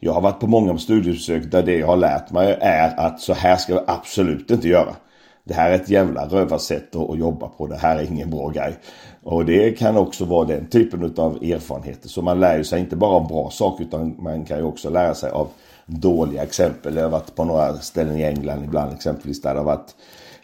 Jag 0.00 0.12
har 0.12 0.20
varit 0.20 0.40
på 0.40 0.46
många 0.46 0.78
studiebesök 0.78 1.50
där 1.50 1.62
det 1.62 1.76
jag 1.76 1.86
har 1.86 1.96
lärt 1.96 2.30
mig 2.30 2.58
är 2.60 3.00
att 3.00 3.20
så 3.20 3.32
här 3.32 3.56
ska 3.56 3.72
jag 3.72 3.84
absolut 3.86 4.50
inte 4.50 4.68
göra. 4.68 4.96
Det 5.44 5.54
här 5.54 5.70
är 5.70 5.74
ett 5.74 5.88
jävla 5.88 6.26
rövarsätt 6.26 6.96
att 6.96 7.18
jobba 7.18 7.48
på. 7.48 7.66
Det 7.66 7.76
här 7.76 7.96
är 7.96 8.02
ingen 8.02 8.30
bra 8.30 8.48
grej. 8.48 8.76
Och 9.22 9.44
det 9.44 9.78
kan 9.78 9.96
också 9.96 10.24
vara 10.24 10.46
den 10.46 10.66
typen 10.66 11.14
av 11.16 11.36
erfarenheter. 11.36 12.08
Så 12.08 12.22
man 12.22 12.40
lär 12.40 12.62
sig 12.62 12.80
inte 12.80 12.96
bara 12.96 13.16
om 13.16 13.26
bra 13.26 13.50
saker 13.50 13.84
utan 13.84 14.22
man 14.22 14.44
kan 14.44 14.58
ju 14.58 14.64
också 14.64 14.90
lära 14.90 15.14
sig 15.14 15.30
av 15.30 15.48
dåliga 15.86 16.42
exempel. 16.42 16.96
Jag 16.96 17.02
har 17.02 17.10
varit 17.10 17.34
på 17.34 17.44
några 17.44 17.74
ställen 17.74 18.16
i 18.16 18.22
England 18.22 18.64
ibland 18.64 18.92
exempelvis 18.92 19.42
där 19.42 19.54
det 19.54 19.60
har 19.60 19.64
varit 19.64 19.94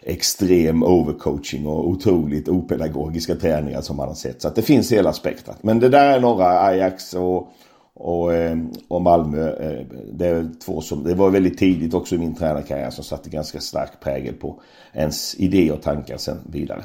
extrem 0.05 0.83
overcoaching 0.83 1.67
och 1.67 1.87
otroligt 1.87 2.49
opedagogiska 2.49 3.35
träningar 3.35 3.81
som 3.81 3.97
man 3.97 4.07
har 4.07 4.15
sett. 4.15 4.41
Så 4.41 4.47
att 4.47 4.55
det 4.55 4.61
finns 4.61 4.91
hela 4.91 5.13
spektrat. 5.13 5.63
Men 5.63 5.79
det 5.79 5.89
där 5.89 6.15
är 6.17 6.19
några 6.19 6.45
Ajax 6.45 7.13
och, 7.13 7.53
och, 7.93 8.33
eh, 8.33 8.57
och 8.87 9.01
Malmö. 9.01 9.49
Eh, 9.49 9.85
det, 10.13 10.27
är 10.27 10.49
två 10.65 10.81
som, 10.81 11.03
det 11.03 11.15
var 11.15 11.29
väldigt 11.29 11.57
tidigt 11.57 11.93
också 11.93 12.15
i 12.15 12.17
min 12.17 12.35
tränarkarriär 12.35 12.89
som 12.89 13.03
satte 13.03 13.29
ganska 13.29 13.59
stark 13.59 13.91
prägel 14.03 14.33
på 14.33 14.61
ens 14.93 15.35
idé 15.35 15.71
och 15.71 15.81
tankar 15.81 16.17
sen 16.17 16.39
vidare. 16.49 16.83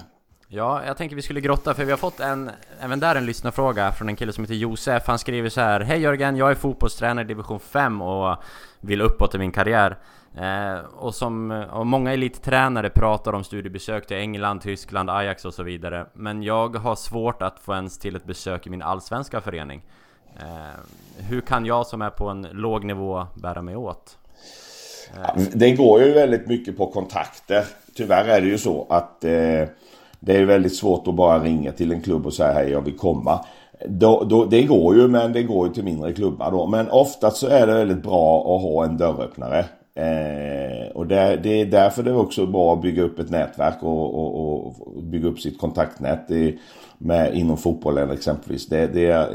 Ja, 0.50 0.82
jag 0.86 0.96
tänker 0.96 1.16
vi 1.16 1.22
skulle 1.22 1.40
grotta 1.40 1.74
för 1.74 1.84
vi 1.84 1.90
har 1.90 1.98
fått 1.98 2.20
en, 2.20 2.50
även 2.80 3.00
där 3.00 3.16
en 3.16 3.26
lyssnarfråga 3.26 3.92
från 3.92 4.08
en 4.08 4.16
kille 4.16 4.32
som 4.32 4.44
heter 4.44 4.54
Josef. 4.54 5.02
Han 5.06 5.18
skriver 5.18 5.48
så 5.48 5.60
här. 5.60 5.80
Hej 5.80 6.00
Jörgen, 6.00 6.36
jag 6.36 6.50
är 6.50 6.54
fotbollstränare 6.54 7.24
i 7.24 7.28
division 7.28 7.60
5 7.60 8.02
och 8.02 8.36
vill 8.80 9.00
uppåt 9.00 9.34
i 9.34 9.38
min 9.38 9.52
karriär. 9.52 9.96
Eh, 10.36 10.78
och 10.96 11.14
som 11.14 11.50
och 11.72 11.86
många 11.86 12.12
elittränare 12.12 12.90
pratar 12.90 13.32
om 13.32 13.44
studiebesök 13.44 14.06
till 14.06 14.16
England, 14.16 14.60
Tyskland, 14.60 15.10
Ajax 15.10 15.44
och 15.44 15.54
så 15.54 15.62
vidare. 15.62 16.06
Men 16.12 16.42
jag 16.42 16.76
har 16.76 16.96
svårt 16.96 17.42
att 17.42 17.58
få 17.60 17.74
ens 17.74 17.98
till 17.98 18.16
ett 18.16 18.24
besök 18.24 18.66
i 18.66 18.70
min 18.70 18.82
allsvenska 18.82 19.40
förening. 19.40 19.82
Eh, 20.36 21.24
hur 21.28 21.40
kan 21.40 21.66
jag 21.66 21.86
som 21.86 22.02
är 22.02 22.10
på 22.10 22.28
en 22.28 22.46
låg 22.52 22.84
nivå 22.84 23.26
bära 23.34 23.62
mig 23.62 23.76
åt? 23.76 24.18
Eh. 25.16 25.42
Det 25.54 25.70
går 25.70 26.02
ju 26.02 26.12
väldigt 26.12 26.46
mycket 26.46 26.76
på 26.76 26.86
kontakter. 26.86 27.64
Tyvärr 27.96 28.28
är 28.28 28.40
det 28.40 28.46
ju 28.46 28.58
så 28.58 28.86
att 28.90 29.24
eh, 29.24 29.68
det 30.20 30.36
är 30.36 30.44
väldigt 30.44 30.76
svårt 30.76 31.08
att 31.08 31.14
bara 31.14 31.38
ringa 31.38 31.72
till 31.72 31.92
en 31.92 32.02
klubb 32.02 32.26
och 32.26 32.34
säga 32.34 32.52
hej 32.52 32.70
jag 32.70 32.80
vill 32.80 32.98
komma. 32.98 33.44
Då, 33.86 34.24
då, 34.24 34.44
det 34.44 34.62
går 34.62 34.96
ju 34.96 35.08
men 35.08 35.32
det 35.32 35.42
går 35.42 35.66
ju 35.66 35.74
till 35.74 35.84
mindre 35.84 36.12
klubbar 36.12 36.50
då. 36.50 36.66
Men 36.66 36.90
oftast 36.90 37.36
så 37.36 37.46
är 37.46 37.66
det 37.66 37.72
väldigt 37.74 38.02
bra 38.02 38.40
att 38.40 38.62
ha 38.62 38.84
en 38.84 38.96
dörröppnare. 38.96 39.64
Eh, 39.98 40.88
och 40.94 41.06
det, 41.06 41.40
det, 41.42 41.60
är 41.60 41.66
därför 41.66 42.02
det 42.02 42.10
är 42.10 42.16
också 42.18 42.46
bra 42.46 42.72
att 42.72 42.82
bygga 42.82 43.02
upp 43.02 43.18
ett 43.18 43.30
nätverk 43.30 43.82
och, 43.82 44.14
och, 44.14 44.66
och 44.66 45.02
bygga 45.02 45.28
upp 45.28 45.40
sitt 45.40 45.60
kontaktnät 45.60 46.30
i, 46.30 46.58
med, 46.98 47.34
inom 47.34 47.56
fotbollen 47.56 48.10
exempelvis. 48.10 48.66
Det, 48.66 48.86
det 48.86 49.06
är, 49.06 49.28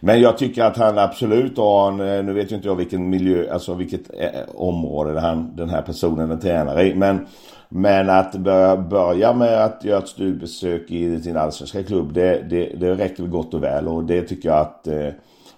men 0.00 0.20
jag 0.20 0.38
tycker 0.38 0.64
att 0.64 0.76
han 0.76 0.98
absolut 0.98 1.58
har 1.58 1.88
en, 1.88 2.00
eh, 2.00 2.24
nu 2.24 2.32
vet 2.32 2.52
ju 2.52 2.56
inte 2.56 2.68
jag 2.68 2.74
vilken 2.74 3.10
miljö, 3.10 3.52
alltså 3.52 3.74
vilket 3.74 4.20
eh, 4.20 4.40
område 4.54 5.20
han, 5.20 5.56
den 5.56 5.70
här 5.70 5.82
personen 5.82 6.30
är 6.30 6.36
tränare 6.36 6.82
i. 6.82 6.94
Men, 6.94 7.26
men 7.68 8.10
att 8.10 8.36
börja, 8.36 8.76
börja 8.76 9.32
med 9.32 9.64
att 9.64 9.84
göra 9.84 9.98
ett 9.98 10.08
studiebesök 10.08 10.90
i 10.90 11.20
sin 11.20 11.36
allsvenska 11.36 11.82
klubb, 11.82 12.12
det, 12.12 12.42
det, 12.50 12.72
det 12.80 12.94
räcker 12.94 13.22
gott 13.22 13.54
och 13.54 13.62
väl. 13.62 13.88
Och 13.88 14.04
det 14.04 14.22
tycker 14.22 14.48
jag 14.48 14.58
att 14.58 14.86
eh, 14.86 15.08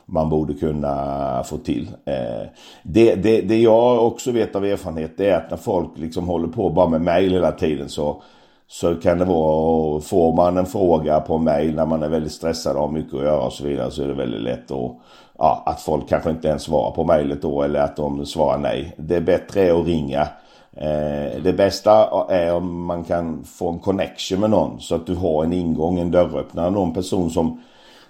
man 0.07 0.29
borde 0.29 0.55
kunna 0.55 1.45
få 1.47 1.57
till. 1.57 1.89
Eh, 2.05 2.49
det, 2.83 3.15
det, 3.15 3.41
det 3.41 3.61
jag 3.61 4.07
också 4.07 4.33
vet 4.33 4.57
av 4.57 4.65
erfarenhet 4.65 5.13
det 5.17 5.31
är 5.31 5.37
att 5.37 5.51
när 5.51 5.57
folk 5.57 5.91
liksom 5.95 6.29
håller 6.29 6.49
på 6.49 6.71
bara 6.71 6.89
med 6.89 7.01
mejl 7.01 7.33
hela 7.33 7.53
tiden 7.53 7.89
så 7.89 8.23
så 8.67 8.95
kan 8.95 9.19
det 9.19 9.25
vara, 9.25 10.01
får 10.01 10.37
man 10.37 10.57
en 10.57 10.67
fråga 10.67 11.21
på 11.21 11.39
mail 11.39 11.75
när 11.75 11.87
man 11.87 12.03
är 12.03 12.09
väldigt 12.09 12.33
stressad 12.33 12.77
och 12.77 12.83
har 12.83 12.89
mycket 12.89 13.15
att 13.15 13.23
göra 13.23 13.47
och 13.47 13.53
så 13.53 13.65
vidare 13.65 13.91
så 13.91 14.03
är 14.03 14.09
det 14.09 14.15
väldigt 14.15 14.43
lätt 14.43 14.71
att, 14.71 14.97
ja, 15.39 15.63
att 15.67 15.81
folk 15.81 16.09
kanske 16.09 16.31
inte 16.31 16.49
ens 16.49 16.63
svarar 16.63 16.91
på 16.91 17.05
mejlet 17.05 17.43
då 17.43 17.63
eller 17.63 17.81
att 17.81 17.97
de 17.97 18.27
svarar 18.27 18.59
nej. 18.59 18.95
Det 18.97 19.17
är 19.17 19.21
bättre 19.21 19.81
att 19.81 19.87
ringa 19.87 20.29
Eh, 20.77 21.43
det 21.43 21.53
bästa 21.53 22.27
är 22.29 22.55
om 22.55 22.85
man 22.85 23.05
kan 23.05 23.45
få 23.45 23.69
en 23.69 23.79
connection 23.79 24.41
med 24.41 24.51
någon 24.51 24.81
så 24.81 24.95
att 24.95 25.07
du 25.07 25.15
har 25.15 25.45
en 25.45 25.53
ingång, 25.53 25.99
en 25.99 26.11
dörröppnare, 26.11 26.71
någon 26.71 26.95
person 26.95 27.31
som 27.31 27.61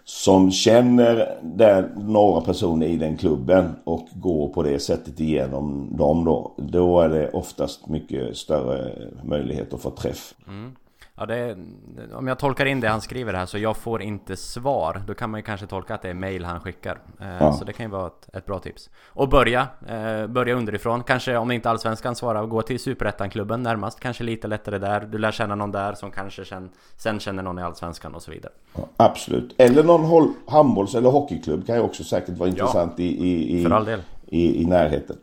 som 0.04 0.50
känner 0.50 1.38
där 1.42 1.90
några 1.96 2.40
personer 2.40 2.86
i 2.86 2.96
den 2.96 3.16
klubben 3.16 3.70
och 3.84 4.08
går 4.14 4.48
på 4.48 4.62
det 4.62 4.78
sättet 4.78 5.20
igenom 5.20 5.96
dem 5.96 6.24
då. 6.24 6.52
Då 6.56 7.00
är 7.00 7.08
det 7.08 7.30
oftast 7.30 7.88
mycket 7.88 8.36
större 8.36 8.92
möjlighet 9.24 9.74
att 9.74 9.80
få 9.80 9.90
träff. 9.90 10.34
Mm. 10.48 10.72
Ja, 11.16 11.26
det, 11.26 11.56
om 12.12 12.26
jag 12.26 12.38
tolkar 12.38 12.66
in 12.66 12.80
det 12.80 12.88
han 12.88 13.00
skriver 13.00 13.34
här 13.34 13.46
så 13.46 13.58
jag 13.58 13.76
får 13.76 14.02
inte 14.02 14.36
svar. 14.36 15.02
Då 15.06 15.14
kan 15.14 15.30
man 15.30 15.38
ju 15.38 15.44
kanske 15.44 15.66
tolka 15.66 15.94
att 15.94 16.02
det 16.02 16.10
är 16.10 16.14
mail 16.14 16.44
han 16.44 16.60
skickar. 16.60 16.98
Eh, 17.20 17.26
ja. 17.40 17.52
Så 17.52 17.64
det 17.64 17.72
kan 17.72 17.86
ju 17.86 17.92
vara 17.92 18.06
ett, 18.06 18.28
ett 18.36 18.46
bra 18.46 18.58
tips. 18.58 18.90
Och 19.06 19.28
börja, 19.28 19.66
eh, 19.88 20.26
börja 20.26 20.54
underifrån. 20.54 21.02
Kanske 21.02 21.36
om 21.36 21.50
inte 21.50 21.70
Allsvenskan 21.70 22.16
svarar, 22.16 22.46
gå 22.46 22.62
till 22.62 22.80
Superettan-klubben 22.80 23.62
närmast. 23.62 24.00
Kanske 24.00 24.24
lite 24.24 24.48
lättare 24.48 24.78
där. 24.78 25.00
Du 25.00 25.18
lär 25.18 25.32
känna 25.32 25.54
någon 25.54 25.70
där 25.70 25.94
som 25.94 26.10
kanske 26.10 26.44
sen, 26.44 26.70
sen 26.96 27.20
känner 27.20 27.42
någon 27.42 27.58
i 27.58 27.62
Allsvenskan 27.62 28.14
och 28.14 28.22
så 28.22 28.30
vidare. 28.30 28.52
Ja, 28.74 28.88
absolut. 28.96 29.54
Eller 29.58 29.84
någon 29.84 30.34
handbolls 30.46 30.94
eller 30.94 31.10
hockeyklubb 31.10 31.66
kan 31.66 31.76
ju 31.76 31.82
också 31.82 32.04
säkert 32.04 32.38
vara 32.38 32.48
intressant 32.48 32.92
ja, 32.96 33.04
i, 33.04 33.08
i, 33.08 33.58
i, 33.58 33.66
i, 34.26 34.62
i 34.62 34.66
närheten. 34.66 35.16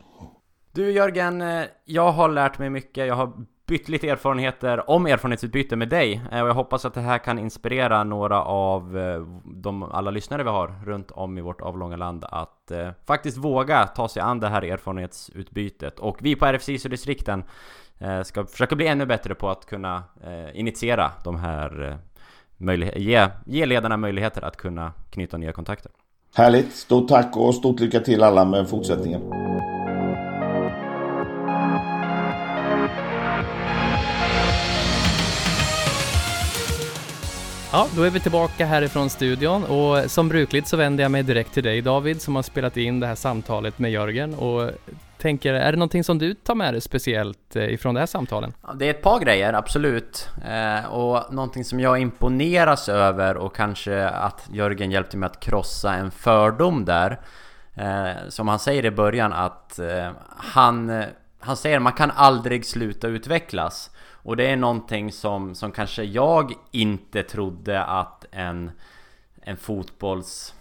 Du 0.72 0.92
Jörgen, 0.92 1.42
eh, 1.42 1.64
jag 1.86 2.12
har 2.12 2.30
lärt 2.30 2.60
mig 2.60 2.70
mycket. 2.70 3.08
Jag 3.08 3.16
har 3.16 3.32
bytt 3.70 3.90
lite 3.90 4.10
erfarenheter 4.10 4.90
om 4.90 5.06
erfarenhetsutbyte 5.06 5.76
med 5.76 5.90
dig 5.90 6.22
eh, 6.32 6.42
och 6.42 6.50
jag 6.50 6.54
hoppas 6.54 6.86
att 6.86 6.94
det 6.94 7.02
här 7.02 7.18
kan 7.18 7.40
inspirera 7.40 8.04
några 8.04 8.44
av 8.44 8.98
eh, 8.98 9.22
de 9.46 9.84
alla 9.84 10.12
lyssnare 10.12 10.44
vi 10.44 10.50
har 10.50 10.76
runt 10.86 11.12
om 11.12 11.38
i 11.38 11.42
vårt 11.42 11.62
avlånga 11.62 11.98
land 11.98 12.26
att 12.30 12.72
eh, 12.72 12.90
faktiskt 13.08 13.38
våga 13.38 13.88
ta 13.88 14.10
sig 14.10 14.22
an 14.22 14.40
det 14.40 14.48
här 14.48 14.62
erfarenhetsutbytet 14.62 16.00
och 16.00 16.18
vi 16.22 16.36
på 16.36 16.46
RFC 16.46 16.84
distrikten 16.84 17.44
eh, 17.98 18.22
ska 18.22 18.46
försöka 18.46 18.76
bli 18.76 18.88
ännu 18.88 19.06
bättre 19.06 19.36
på 19.36 19.50
att 19.50 19.66
kunna 19.66 20.04
eh, 20.24 20.60
initiera 20.60 21.12
de 21.24 21.36
här 21.36 22.00
eh, 22.62 22.92
ge, 22.96 23.28
ge 23.46 23.66
ledarna 23.66 23.98
möjligheter 23.98 24.46
att 24.46 24.58
kunna 24.58 24.94
knyta 25.10 25.38
nya 25.38 25.52
kontakter. 25.52 25.92
Härligt! 26.36 26.76
Stort 26.76 27.08
tack 27.08 27.38
och 27.38 27.56
stort 27.56 27.80
lycka 27.80 28.00
till 28.00 28.24
alla 28.24 28.46
med 28.46 28.70
fortsättningen. 28.70 29.49
Ja, 37.72 37.88
då 37.96 38.04
är 38.04 38.10
vi 38.10 38.20
tillbaka 38.20 38.66
härifrån 38.66 39.10
studion 39.10 39.64
och 39.64 40.12
som 40.12 40.30
brukligt 40.30 40.68
så 40.68 40.78
vänder 40.78 41.04
jag 41.04 41.12
mig 41.12 41.24
direkt 41.24 41.54
till 41.54 41.64
dig 41.64 41.82
David 41.82 42.22
som 42.22 42.36
har 42.36 42.44
spelat 42.44 42.78
in 42.78 43.00
det 43.00 43.08
här 43.08 43.16
samtalet 43.16 43.80
med 43.80 43.92
Jörgen 43.92 44.34
och 44.34 44.72
tänker, 45.18 45.54
är 45.54 45.72
det 45.72 45.78
någonting 45.78 46.04
som 46.04 46.18
du 46.18 46.34
tar 46.34 46.56
med 46.56 46.74
dig 46.74 46.82
speciellt 46.82 47.56
eh, 47.56 47.74
ifrån 47.74 47.94
det 47.94 48.00
här 48.00 48.08
samtalen? 48.08 48.54
Det 48.76 48.86
är 48.86 48.90
ett 48.90 49.02
par 49.02 49.20
grejer, 49.20 49.54
absolut. 49.54 50.30
Eh, 50.48 50.86
och 50.86 51.34
någonting 51.34 51.66
som 51.66 51.80
jag 51.80 52.00
imponeras 52.00 52.90
över 52.90 53.38
och 53.38 53.56
kanske 53.56 54.08
att 54.08 54.50
Jörgen 54.54 54.92
hjälpte 54.92 55.18
mig 55.18 55.28
att 55.28 55.40
krossa 55.40 55.94
en 55.94 56.12
fördom 56.12 56.86
där. 56.86 57.20
Eh, 57.76 58.30
som 58.30 58.48
han 58.48 58.60
säger 58.60 58.86
i 58.86 58.92
början 58.92 59.34
att 59.34 59.80
eh, 59.80 60.10
han, 60.38 60.90
eh, 60.90 61.06
han 61.40 61.58
säger 61.58 61.78
att 61.78 61.84
man 61.84 61.94
kan 61.94 62.12
aldrig 62.12 62.66
sluta 62.66 63.08
utvecklas. 63.08 63.92
Och 64.24 64.38
det 64.38 64.48
är 64.48 64.56
någonting 64.56 65.12
som, 65.12 65.56
som 65.56 65.72
kanske 65.72 66.04
jag 66.04 66.54
inte 66.72 67.24
trodde 67.24 67.84
att 67.84 68.26
en, 68.32 68.72
en 69.42 69.58
fotbolls... 69.58 70.54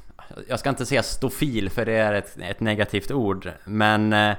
Jag 0.49 0.59
ska 0.59 0.69
inte 0.69 0.87
säga 0.87 1.03
stofil 1.03 1.71
för 1.71 1.87
det 1.87 1.93
är 1.93 2.15
ett, 2.15 2.39
ett 2.41 2.61
negativt 2.61 3.11
ord 3.11 3.53
Men 3.65 4.13
eh, 4.13 4.37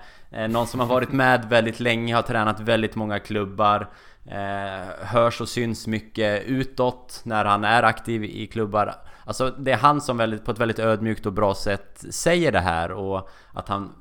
någon 0.50 0.68
som 0.68 0.80
har 0.80 0.88
varit 0.88 1.12
med 1.12 1.46
väldigt 1.50 1.80
länge, 1.80 2.16
har 2.16 2.22
tränat 2.22 2.60
väldigt 2.60 2.96
många 2.96 3.20
klubbar 3.20 3.90
eh, 4.26 5.06
Hörs 5.06 5.42
och 5.42 5.50
syns 5.50 5.88
mycket 5.88 6.44
utåt 6.44 7.22
när 7.24 7.46
han 7.46 7.64
är 7.64 7.84
aktiv 7.84 8.24
i 8.24 8.48
klubbar. 8.48 8.96
Alltså 9.26 9.50
det 9.50 9.72
är 9.72 9.78
han 9.78 10.02
som 10.02 10.18
väldigt, 10.18 10.46
på 10.46 10.52
ett 10.52 10.60
väldigt 10.60 10.80
ödmjukt 10.80 11.26
och 11.26 11.34
bra 11.34 11.56
sätt 11.56 12.06
säger 12.10 12.52
det 12.52 12.60
här 12.60 12.92
och 12.92 13.30
att 13.54 13.68
han 13.68 13.96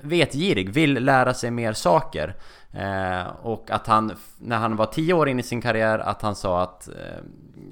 vetgirig, 0.00 0.70
vill 0.70 0.92
lära 1.04 1.34
sig 1.34 1.50
mer 1.50 1.72
saker. 1.72 2.34
Eh, 2.72 3.26
och 3.42 3.70
att 3.70 3.86
han, 3.86 4.12
när 4.38 4.56
han 4.58 4.76
var 4.76 4.86
10 4.86 5.12
år 5.12 5.28
in 5.28 5.40
i 5.40 5.42
sin 5.42 5.60
karriär, 5.60 5.98
att 5.98 6.22
han 6.22 6.34
sa 6.34 6.62
att 6.62 6.88
eh, 6.88 6.94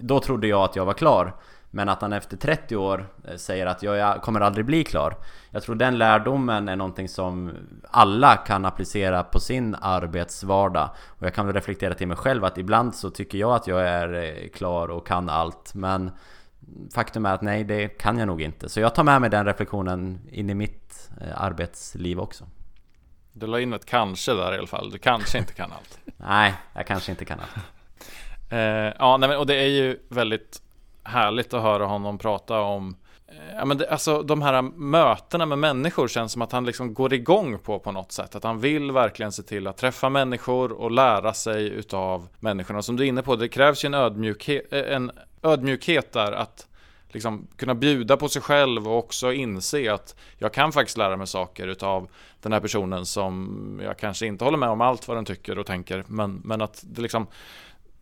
Då 0.01 0.21
trodde 0.21 0.47
jag 0.47 0.63
att 0.63 0.77
jag 0.77 0.85
var 0.85 0.95
klar. 0.95 1.35
Men 1.73 1.89
att 1.89 2.03
han 2.03 2.13
efter 2.13 2.37
30 2.37 2.77
år 2.77 3.07
eh, 3.25 3.37
säger 3.37 3.67
att 3.67 3.83
jag 3.83 4.23
kommer 4.23 4.41
aldrig 4.41 4.67
bli 4.67 4.85
klar. 4.85 5.17
Jag 5.51 5.63
tror 5.63 5.75
den 5.75 5.99
lärdomen 5.99 6.69
är 6.69 6.77
någonting 6.77 7.09
som 7.09 7.53
alla 7.91 8.37
kan 8.37 8.65
applicera 8.65 9.23
på 9.23 9.41
sin 9.41 9.77
arbetsvardag. 9.81 10.91
Och 11.07 11.27
jag 11.27 11.35
kan 11.35 11.47
väl 11.47 11.55
reflektera 11.55 11.95
till 11.95 12.09
mig 12.09 12.17
själv 12.17 12.45
att 12.45 12.59
ibland 12.59 12.95
så 12.95 13.11
tycker 13.11 13.39
jag 13.39 13.55
att 13.55 13.67
jag 13.67 13.89
är 13.89 14.15
eh, 14.15 14.49
klar 14.49 14.89
och 14.89 15.07
kan 15.07 15.29
allt. 15.29 15.75
Men 15.75 16.11
Faktum 16.95 17.27
är 17.27 17.35
att 17.35 17.43
nej, 17.43 17.65
det 17.65 17.89
kan 17.89 18.19
jag 18.19 18.27
nog 18.27 18.43
inte. 18.43 18.69
Så 18.69 18.81
jag 18.81 18.95
tar 18.95 19.05
med 19.05 19.21
mig 19.21 19.31
den 19.31 19.45
reflektionen 19.45 20.21
in 20.31 20.51
i 20.51 20.55
mitt 20.55 21.11
eh, 21.21 21.43
arbetsliv 21.43 22.21
också 22.21 22.45
du 23.41 23.47
la 23.47 23.61
in 23.61 23.73
ett 23.73 23.87
kanske 23.87 24.33
där 24.33 24.55
i 24.55 24.59
alla 24.59 24.67
fall. 24.67 24.91
Du 24.91 24.99
kanske 24.99 25.39
inte 25.39 25.53
kan 25.53 25.73
allt. 25.73 25.99
nej, 26.17 26.55
jag 26.75 26.87
kanske 26.87 27.11
inte 27.11 27.25
kan 27.25 27.41
allt. 27.41 27.65
eh, 28.53 28.59
ja, 28.99 29.17
nej, 29.17 29.29
men, 29.29 29.39
och 29.39 29.47
det 29.47 29.55
är 29.55 29.69
ju 29.69 29.99
väldigt 30.09 30.63
härligt 31.05 31.55
att 31.55 31.63
höra 31.63 31.87
honom 31.87 32.19
prata 32.19 32.61
om 32.61 32.97
eh, 33.29 33.57
Ja, 33.57 33.65
men 33.65 33.79
det, 33.79 33.91
alltså, 33.91 34.23
de 34.23 34.43
här 34.43 34.63
mötena 34.63 35.47
med 35.47 35.59
människor 35.59 36.09
känns 36.09 36.33
som 36.33 36.43
att 36.43 36.53
han 36.53 36.65
liksom 36.65 36.95
går 36.95 37.13
igång 37.13 37.59
på 37.59 37.79
på 37.79 37.93
något 37.93 38.13
sätt. 38.13 38.35
Att 38.35 38.45
han 38.45 38.61
vill 38.61 38.93
verkligen 38.93 39.33
se 39.33 39.43
till 39.43 39.67
att 39.67 39.77
träffa 39.77 40.09
människor 40.09 40.73
och 40.73 40.91
lära 40.91 41.35
sig 41.35 41.69
utav 41.69 42.29
människorna. 42.41 42.83
Som 42.83 42.97
du 42.97 43.05
är 43.05 43.09
inne 43.09 43.23
på, 43.23 43.37
det 43.37 43.49
krävs 43.49 43.85
ju 43.85 43.87
en 43.87 43.95
ödmjukhet, 43.95 44.73
eh, 44.73 44.97
en 44.97 45.11
ödmjukhet 45.43 46.13
där 46.13 46.33
att 46.33 46.67
liksom 47.15 47.47
kunna 47.57 47.75
bjuda 47.75 48.17
på 48.17 48.29
sig 48.29 48.43
själv 48.43 48.89
och 48.89 48.99
också 48.99 49.33
inse 49.33 49.93
att 49.93 50.17
jag 50.39 50.53
kan 50.53 50.73
faktiskt 50.73 50.99
lära 50.99 51.17
mig 51.17 51.27
saker 51.27 51.67
utav 51.67 52.09
den 52.41 52.53
här 52.53 52.61
personen 52.61 53.07
som 53.07 53.81
jag 53.85 53.99
kanske 53.99 54.27
inte 54.27 54.45
håller 54.45 54.59
med 54.59 54.69
om 54.69 54.81
allt 54.81 55.09
vad 55.09 55.17
den 55.17 55.25
tycker 55.25 55.59
och 55.59 55.67
tänker 55.67 56.05
men, 56.07 56.41
men 56.45 56.61
att 56.61 56.85
det 56.87 57.03
liksom 57.03 57.27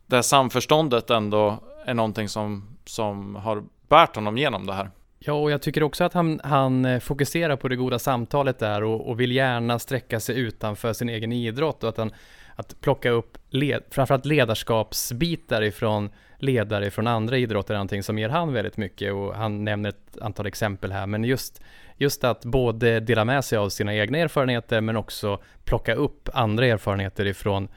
det 0.07 0.17
här 0.17 0.23
samförståndet 0.23 1.11
ändå 1.11 1.59
är 1.85 1.95
någonting 1.95 2.29
som, 2.29 2.79
som 2.85 3.35
har 3.35 3.65
bärt 3.89 4.15
honom 4.15 4.39
genom 4.39 4.67
det 4.67 4.73
här. 4.73 4.91
Ja, 5.19 5.33
och 5.33 5.51
jag 5.51 5.63
tycker 5.63 5.83
också 5.83 6.05
att 6.05 6.13
han, 6.13 6.41
han 6.45 6.85
eh, 6.85 7.01
fokuserar 7.01 7.57
på 7.57 7.69
det 7.69 7.77
goda 7.77 7.99
samtalet 7.99 8.59
där 8.59 8.85
och, 8.85 9.09
och 9.09 9.21
vill 9.21 9.33
gärna 9.33 9.79
sträcka 9.79 10.21
sig 10.21 10.39
utanför 10.39 10.93
sin 10.93 11.09
egen 11.09 11.33
idrott 11.33 11.83
och 11.83 11.89
att 11.89 11.97
han 11.97 12.13
att 12.57 12.81
plocka 12.81 13.11
upp 13.11 13.39
led, 13.51 13.83
framförallt 13.91 14.25
ledarskapsbitar 14.25 15.63
ifrån 15.63 16.11
ledare 16.39 16.91
från 16.91 17.07
andra 17.07 17.39
idrotter 17.39 17.75
är 17.75 17.79
någonting 17.79 18.03
som 18.03 18.19
ger 18.19 18.29
han 18.29 18.53
väldigt 18.53 18.77
mycket 18.77 19.13
och 19.13 19.35
han 19.35 19.65
nämner 19.65 19.89
ett 19.89 20.19
antal 20.21 20.47
exempel 20.47 20.93
här. 20.93 21.07
Men 21.07 21.25
just 21.25 21.63
just 21.97 22.25
att 22.25 22.45
både 22.45 23.01
dela 23.01 23.25
med 23.25 23.45
sig 23.45 23.59
av 23.59 23.69
sina 23.69 23.95
egna 23.95 24.19
erfarenheter 24.19 24.81
men 24.81 24.97
också 24.97 25.39
plocka 25.65 25.95
upp 25.95 26.29
andra 26.33 26.67
erfarenheter 26.67 27.27
ifrån 27.27 27.69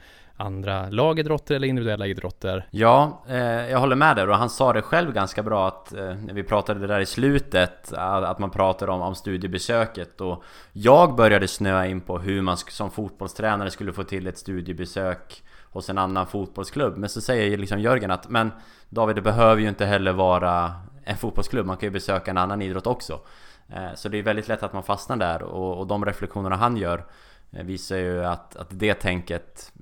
andra 0.42 0.88
lagidrotter 0.90 1.54
eller 1.54 1.68
individuella 1.68 2.06
idrotter. 2.06 2.66
Ja, 2.70 3.24
eh, 3.28 3.70
jag 3.70 3.78
håller 3.78 3.96
med 3.96 4.16
där 4.16 4.28
och 4.28 4.36
han 4.36 4.50
sa 4.50 4.72
det 4.72 4.82
själv 4.82 5.12
ganska 5.12 5.42
bra 5.42 5.68
att 5.68 5.92
eh, 5.92 6.14
när 6.14 6.34
vi 6.34 6.42
pratade 6.42 6.80
det 6.80 6.86
där 6.86 7.00
i 7.00 7.06
slutet 7.06 7.92
att 7.92 8.38
man 8.38 8.50
pratade 8.50 8.92
om, 8.92 9.02
om 9.02 9.14
studiebesöket 9.14 10.20
och 10.20 10.44
jag 10.72 11.16
började 11.16 11.48
snöa 11.48 11.86
in 11.86 12.00
på 12.00 12.18
hur 12.18 12.42
man 12.42 12.56
som 12.56 12.90
fotbollstränare 12.90 13.70
skulle 13.70 13.92
få 13.92 14.04
till 14.04 14.26
ett 14.26 14.38
studiebesök 14.38 15.42
hos 15.72 15.90
en 15.90 15.98
annan 15.98 16.26
fotbollsklubb. 16.26 16.96
Men 16.96 17.08
så 17.08 17.20
säger 17.20 17.58
liksom 17.58 17.80
Jörgen 17.80 18.10
att 18.10 18.28
men 18.28 18.50
David, 18.88 19.16
det 19.16 19.22
behöver 19.22 19.62
ju 19.62 19.68
inte 19.68 19.84
heller 19.84 20.12
vara 20.12 20.72
en 21.04 21.16
fotbollsklubb. 21.16 21.66
Man 21.66 21.76
kan 21.76 21.86
ju 21.86 21.90
besöka 21.90 22.30
en 22.30 22.38
annan 22.38 22.62
idrott 22.62 22.86
också. 22.86 23.20
Eh, 23.68 23.94
så 23.94 24.08
det 24.08 24.18
är 24.18 24.22
väldigt 24.22 24.48
lätt 24.48 24.62
att 24.62 24.72
man 24.72 24.82
fastnar 24.82 25.16
där 25.16 25.42
och, 25.42 25.78
och 25.78 25.86
de 25.86 26.04
reflektionerna 26.04 26.56
han 26.56 26.76
gör 26.76 27.04
Eh, 27.52 27.64
visar 27.64 27.96
ju 27.96 28.24
att, 28.24 28.56
att 28.56 28.68
det 28.70 28.94
tänket 28.94 29.72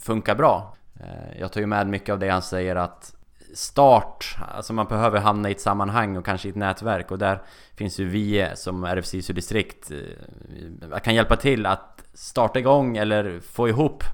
funkar 0.00 0.34
bra. 0.34 0.74
Eh, 1.00 1.40
jag 1.40 1.52
tar 1.52 1.60
ju 1.60 1.66
med 1.66 1.86
mycket 1.86 2.12
av 2.12 2.18
det 2.18 2.28
han 2.28 2.42
säger 2.42 2.76
att 2.76 3.14
start, 3.54 4.36
alltså 4.56 4.72
man 4.72 4.86
behöver 4.86 5.20
hamna 5.20 5.48
i 5.48 5.52
ett 5.52 5.60
sammanhang 5.60 6.16
och 6.16 6.24
kanske 6.24 6.48
i 6.48 6.50
ett 6.50 6.56
nätverk 6.56 7.10
och 7.10 7.18
där 7.18 7.42
finns 7.76 8.00
ju 8.00 8.08
vi 8.08 8.50
som 8.54 8.84
RFC 8.84 9.10
distrikt 9.10 9.90
eh, 9.90 10.98
kan 10.98 11.14
hjälpa 11.14 11.36
till 11.36 11.66
att 11.66 12.04
starta 12.14 12.58
igång 12.58 12.96
eller 12.96 13.40
få 13.40 13.68
ihop 13.68 14.04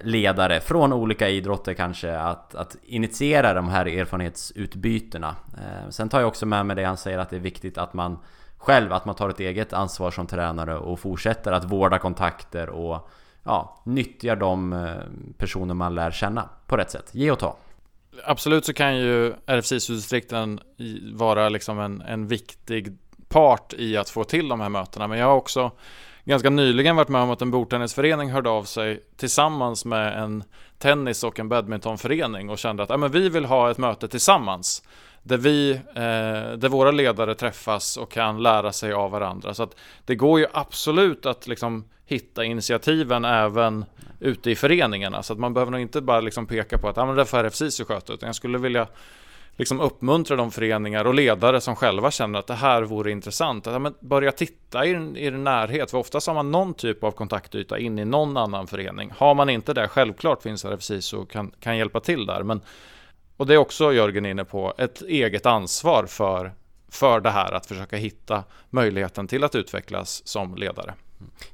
ledare 0.00 0.60
från 0.60 0.92
olika 0.92 1.28
idrotter 1.28 1.74
kanske 1.74 2.18
att, 2.18 2.54
att 2.54 2.76
initiera 2.82 3.54
de 3.54 3.68
här 3.68 3.86
erfarenhetsutbytena. 3.86 5.36
Sen 5.90 6.08
tar 6.08 6.20
jag 6.20 6.28
också 6.28 6.46
med 6.46 6.66
mig 6.66 6.76
det 6.76 6.84
han 6.84 6.96
säger 6.96 7.18
att 7.18 7.30
det 7.30 7.36
är 7.36 7.40
viktigt 7.40 7.78
att 7.78 7.94
man 7.94 8.18
själv, 8.58 8.92
att 8.92 9.04
man 9.04 9.14
tar 9.14 9.28
ett 9.28 9.40
eget 9.40 9.72
ansvar 9.72 10.10
som 10.10 10.26
tränare 10.26 10.76
och 10.78 11.00
fortsätter 11.00 11.52
att 11.52 11.64
vårda 11.64 11.98
kontakter 11.98 12.68
och 12.68 13.08
ja, 13.44 13.82
nyttjar 13.84 14.36
de 14.36 14.72
eh, 14.72 14.94
personer 15.38 15.74
man 15.74 15.94
lär 15.94 16.10
känna 16.10 16.48
på 16.66 16.76
rätt 16.76 16.90
sätt. 16.90 17.08
Ge 17.12 17.30
och 17.30 17.38
ta. 17.38 17.56
Absolut 18.24 18.64
så 18.64 18.72
kan 18.72 18.96
ju 18.96 19.34
RFSI-distrikten 19.46 20.60
vara 21.12 21.48
liksom 21.48 21.80
en, 21.80 22.00
en 22.00 22.26
viktig 22.26 22.98
part 23.28 23.74
i 23.74 23.96
att 23.96 24.10
få 24.10 24.24
till 24.24 24.48
de 24.48 24.60
här 24.60 24.68
mötena 24.68 25.08
men 25.08 25.18
jag 25.18 25.26
har 25.26 25.34
också 25.34 25.70
ganska 26.24 26.50
nyligen 26.50 26.96
varit 26.96 27.08
med 27.08 27.20
om 27.20 27.30
att 27.30 27.42
en 27.42 27.50
bordtennisförening 27.50 28.30
hörde 28.30 28.50
av 28.50 28.64
sig 28.64 29.02
tillsammans 29.16 29.84
med 29.84 30.22
en 30.22 30.44
tennis 30.78 31.24
och 31.24 31.40
en 31.40 31.48
badmintonförening 31.48 32.50
och 32.50 32.58
kände 32.58 32.82
att 32.82 32.90
ja, 32.90 32.96
men 32.96 33.10
vi 33.10 33.28
vill 33.28 33.44
ha 33.44 33.70
ett 33.70 33.78
möte 33.78 34.08
tillsammans 34.08 34.82
där 35.26 35.36
vi, 35.36 35.70
eh, 35.72 36.58
där 36.58 36.68
våra 36.68 36.90
ledare 36.90 37.34
träffas 37.34 37.96
och 37.96 38.10
kan 38.10 38.42
lära 38.42 38.72
sig 38.72 38.92
av 38.92 39.10
varandra. 39.10 39.54
Så 39.54 39.62
att 39.62 39.76
det 40.04 40.14
går 40.14 40.40
ju 40.40 40.46
absolut 40.52 41.26
att 41.26 41.46
liksom 41.46 41.84
hitta 42.04 42.44
initiativen 42.44 43.24
även 43.24 43.84
ute 44.20 44.50
i 44.50 44.56
föreningarna. 44.56 45.22
Så 45.22 45.32
att 45.32 45.38
man 45.38 45.54
behöver 45.54 45.72
nog 45.72 45.80
inte 45.80 46.00
bara 46.00 46.20
liksom 46.20 46.46
peka 46.46 46.78
på 46.78 46.88
att 46.88 46.98
ah, 46.98 47.06
men 47.06 47.16
det 47.16 47.24
får 47.24 47.38
RFSISU 47.44 47.84
sköta, 47.84 48.12
utan 48.12 48.26
jag 48.26 48.36
skulle 48.36 48.58
vilja 48.58 48.86
liksom 49.56 49.80
uppmuntra 49.80 50.36
de 50.36 50.50
föreningar 50.50 51.04
och 51.04 51.14
ledare 51.14 51.60
som 51.60 51.76
själva 51.76 52.10
känner 52.10 52.38
att 52.38 52.46
det 52.46 52.54
här 52.54 52.82
vore 52.82 53.10
intressant. 53.10 53.66
Att, 53.66 53.82
men 53.82 53.94
börja 54.00 54.32
titta 54.32 54.86
i, 54.86 54.90
i 55.26 55.30
närhet, 55.30 55.90
för 55.90 55.98
oftast 55.98 56.26
har 56.26 56.34
man 56.34 56.50
någon 56.50 56.74
typ 56.74 57.04
av 57.04 57.10
kontaktyta 57.10 57.78
in 57.78 57.98
i 57.98 58.04
någon 58.04 58.36
annan 58.36 58.66
förening. 58.66 59.12
Har 59.16 59.34
man 59.34 59.48
inte 59.48 59.74
det, 59.74 59.88
självklart 59.88 60.42
finns 60.42 60.64
RFSISU 60.64 61.16
och 61.16 61.30
kan, 61.30 61.50
kan 61.60 61.76
hjälpa 61.76 62.00
till 62.00 62.26
där. 62.26 62.42
Men, 62.42 62.60
och 63.36 63.46
det 63.46 63.54
är 63.54 63.58
också 63.58 63.92
Jörgen 63.92 64.26
inne 64.26 64.44
på, 64.44 64.74
ett 64.78 65.02
eget 65.02 65.46
ansvar 65.46 66.06
för, 66.06 66.52
för 66.88 67.20
det 67.20 67.30
här, 67.30 67.52
att 67.52 67.66
försöka 67.66 67.96
hitta 67.96 68.44
möjligheten 68.70 69.28
till 69.28 69.44
att 69.44 69.54
utvecklas 69.54 70.22
som 70.24 70.54
ledare. 70.54 70.94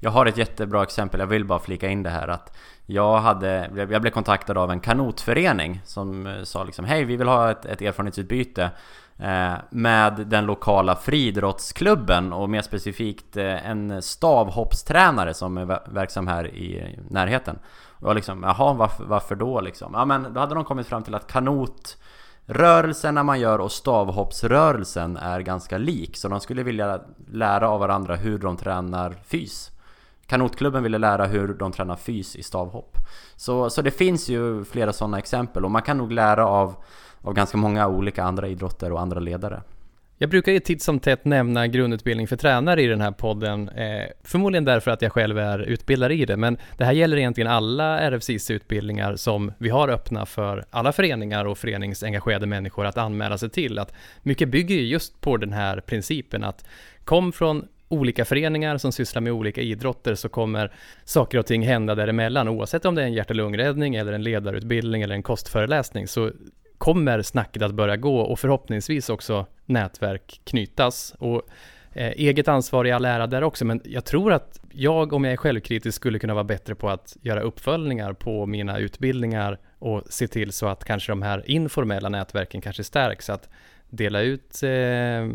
Jag 0.01 0.11
har 0.11 0.27
ett 0.27 0.37
jättebra 0.37 0.83
exempel, 0.83 1.21
jag 1.21 1.27
vill 1.27 1.45
bara 1.45 1.59
flika 1.59 1.89
in 1.89 2.03
det 2.03 2.11
här 2.11 2.29
att 2.29 2.57
jag, 2.87 3.19
hade, 3.19 3.71
jag 3.91 4.03
blev 4.03 4.11
kontaktad 4.11 4.59
av 4.59 4.71
en 4.71 4.81
kanotförening 4.81 5.81
som 5.85 6.27
eh, 6.27 6.43
sa 6.43 6.65
liksom 6.65 6.85
Hej, 6.85 7.05
vi 7.05 7.17
vill 7.17 7.29
ha 7.29 7.51
ett, 7.51 7.65
ett 7.65 7.83
erfarenhetsutbyte 7.83 8.71
eh, 9.19 9.55
med 9.71 10.13
den 10.27 10.47
lokala 10.47 10.97
friidrottsklubben 10.97 12.33
och 12.33 12.51
mer 12.51 12.63
specifikt 12.63 13.37
eh, 13.37 13.71
en 13.71 14.03
stavhoppstränare 14.03 15.35
som 15.35 15.59
är 15.59 15.91
verksam 15.93 16.27
här 16.27 16.47
i 16.47 16.97
närheten. 17.11 17.59
Och 18.03 18.15
liksom, 18.15 18.43
jaha, 18.43 18.73
varför, 18.73 19.05
varför 19.05 19.35
då 19.35 19.61
liksom? 19.61 19.93
Ja 19.95 20.05
men 20.05 20.35
då 20.35 20.41
hade 20.41 20.55
de 20.55 20.65
kommit 20.65 20.87
fram 20.87 21.03
till 21.03 21.15
att 21.15 21.27
kanot 21.27 21.97
när 22.47 23.23
man 23.23 23.41
gör 23.41 23.59
och 23.59 23.73
stavhoppsrörelsen 23.73 25.17
är 25.17 25.41
ganska 25.41 25.79
lik. 25.79 26.17
Så 26.17 26.29
de 26.29 26.41
skulle 26.41 26.63
vilja 26.63 27.01
lära 27.33 27.69
av 27.69 27.81
varandra 27.81 28.17
hur 28.17 28.39
de 28.39 28.57
tränar 28.57 29.15
fys. 29.25 29.71
Kanotklubben 30.27 30.83
ville 30.83 30.99
lära 30.99 31.27
hur 31.27 31.55
de 31.55 31.73
tränar 31.73 31.97
fys 31.97 32.37
i 32.37 32.43
stavhopp. 32.43 32.99
Så, 33.37 33.71
så 33.71 33.83
det 33.83 33.91
finns 33.91 34.29
ju 34.29 34.65
flera 34.65 34.93
sådana 34.93 35.19
exempel 35.19 35.65
och 35.65 35.71
man 35.71 35.83
kan 35.83 35.99
nog 35.99 36.13
lära 36.13 36.47
av, 36.47 36.75
av 37.23 37.35
ganska 37.35 37.57
många 37.57 37.89
olika 37.89 38.25
andra 38.25 38.49
idrotter 38.49 38.93
och 38.93 39.01
andra 39.01 39.21
ledare 39.21 39.63
jag 40.23 40.31
brukar 40.31 40.53
ju 40.53 40.61
titt 40.61 40.83
som 40.83 41.01
tätt 41.01 41.25
nämna 41.25 41.67
grundutbildning 41.67 42.29
för 42.29 42.37
tränare 42.37 42.83
i 42.83 42.87
den 42.87 43.01
här 43.01 43.11
podden, 43.11 43.69
eh, 43.69 44.07
förmodligen 44.25 44.65
därför 44.65 44.91
att 44.91 45.03
jag 45.03 45.13
själv 45.13 45.39
är 45.39 45.59
utbildare 45.59 46.15
i 46.15 46.25
det, 46.25 46.37
men 46.37 46.57
det 46.77 46.85
här 46.85 46.93
gäller 46.93 47.17
egentligen 47.17 47.51
alla 47.51 47.99
RFCs-utbildningar 47.99 49.17
som 49.17 49.53
vi 49.59 49.69
har 49.69 49.89
öppna 49.89 50.27
för 50.27 50.65
alla 50.71 50.93
föreningar 50.93 51.45
och 51.45 51.59
föreningsengagerade 51.59 52.47
människor 52.47 52.87
att 52.87 52.99
anmäla 52.99 53.39
sig 53.39 53.51
till. 53.51 53.79
Att 53.79 53.95
mycket 54.23 54.49
bygger 54.49 54.75
ju 54.75 54.83
just 54.83 55.21
på 55.21 55.37
den 55.37 55.53
här 55.53 55.81
principen 55.81 56.45
att 56.45 56.65
kom 57.05 57.33
från 57.33 57.69
olika 57.89 58.25
föreningar 58.25 58.79
som 58.79 58.93
sysslar 58.93 59.23
med 59.23 59.33
olika 59.33 59.61
idrotter 59.61 60.15
så 60.15 60.29
kommer 60.29 60.73
saker 61.05 61.39
och 61.39 61.47
ting 61.47 61.63
hända 61.63 61.95
däremellan 61.95 62.49
oavsett 62.49 62.85
om 62.85 62.95
det 62.95 63.03
är 63.03 63.07
en 63.07 63.13
hjärt 63.13 63.31
och 63.31 63.37
lungräddning 63.37 63.95
eller 63.95 64.13
en 64.13 64.23
ledarutbildning 64.23 65.03
eller 65.03 65.15
en 65.15 65.23
kostföreläsning 65.23 66.09
så 66.09 66.31
kommer 66.83 67.23
snacket 67.23 67.63
att 67.63 67.75
börja 67.75 67.97
gå 67.97 68.21
och 68.21 68.39
förhoppningsvis 68.39 69.09
också 69.09 69.47
nätverk 69.67 70.41
knytas. 70.45 71.15
Och 71.19 71.43
eh, 71.93 72.11
eget 72.11 72.49
ansvar 72.49 72.87
i 72.87 72.93
all 72.93 73.05
ära 73.05 73.27
där 73.27 73.43
också, 73.43 73.65
men 73.65 73.81
jag 73.85 74.05
tror 74.05 74.33
att 74.33 74.61
jag, 74.73 75.13
om 75.13 75.25
jag 75.25 75.33
är 75.33 75.37
självkritisk, 75.37 75.97
skulle 75.97 76.19
kunna 76.19 76.35
vara 76.35 76.45
bättre 76.45 76.75
på 76.75 76.91
att 76.91 77.17
göra 77.21 77.41
uppföljningar 77.41 78.13
på 78.13 78.47
mina 78.47 78.79
utbildningar 78.79 79.59
och 79.79 80.03
se 80.09 80.29
till 80.29 80.53
så 80.53 80.67
att 80.67 80.85
kanske 80.85 81.13
de 81.13 81.23
här 81.23 81.51
informella 81.51 82.09
nätverken 82.09 82.61
kanske 82.61 82.85
stärks. 82.85 83.31
Att 83.31 83.49
dela 83.89 84.21
ut 84.21 84.63
eh, 84.63 85.29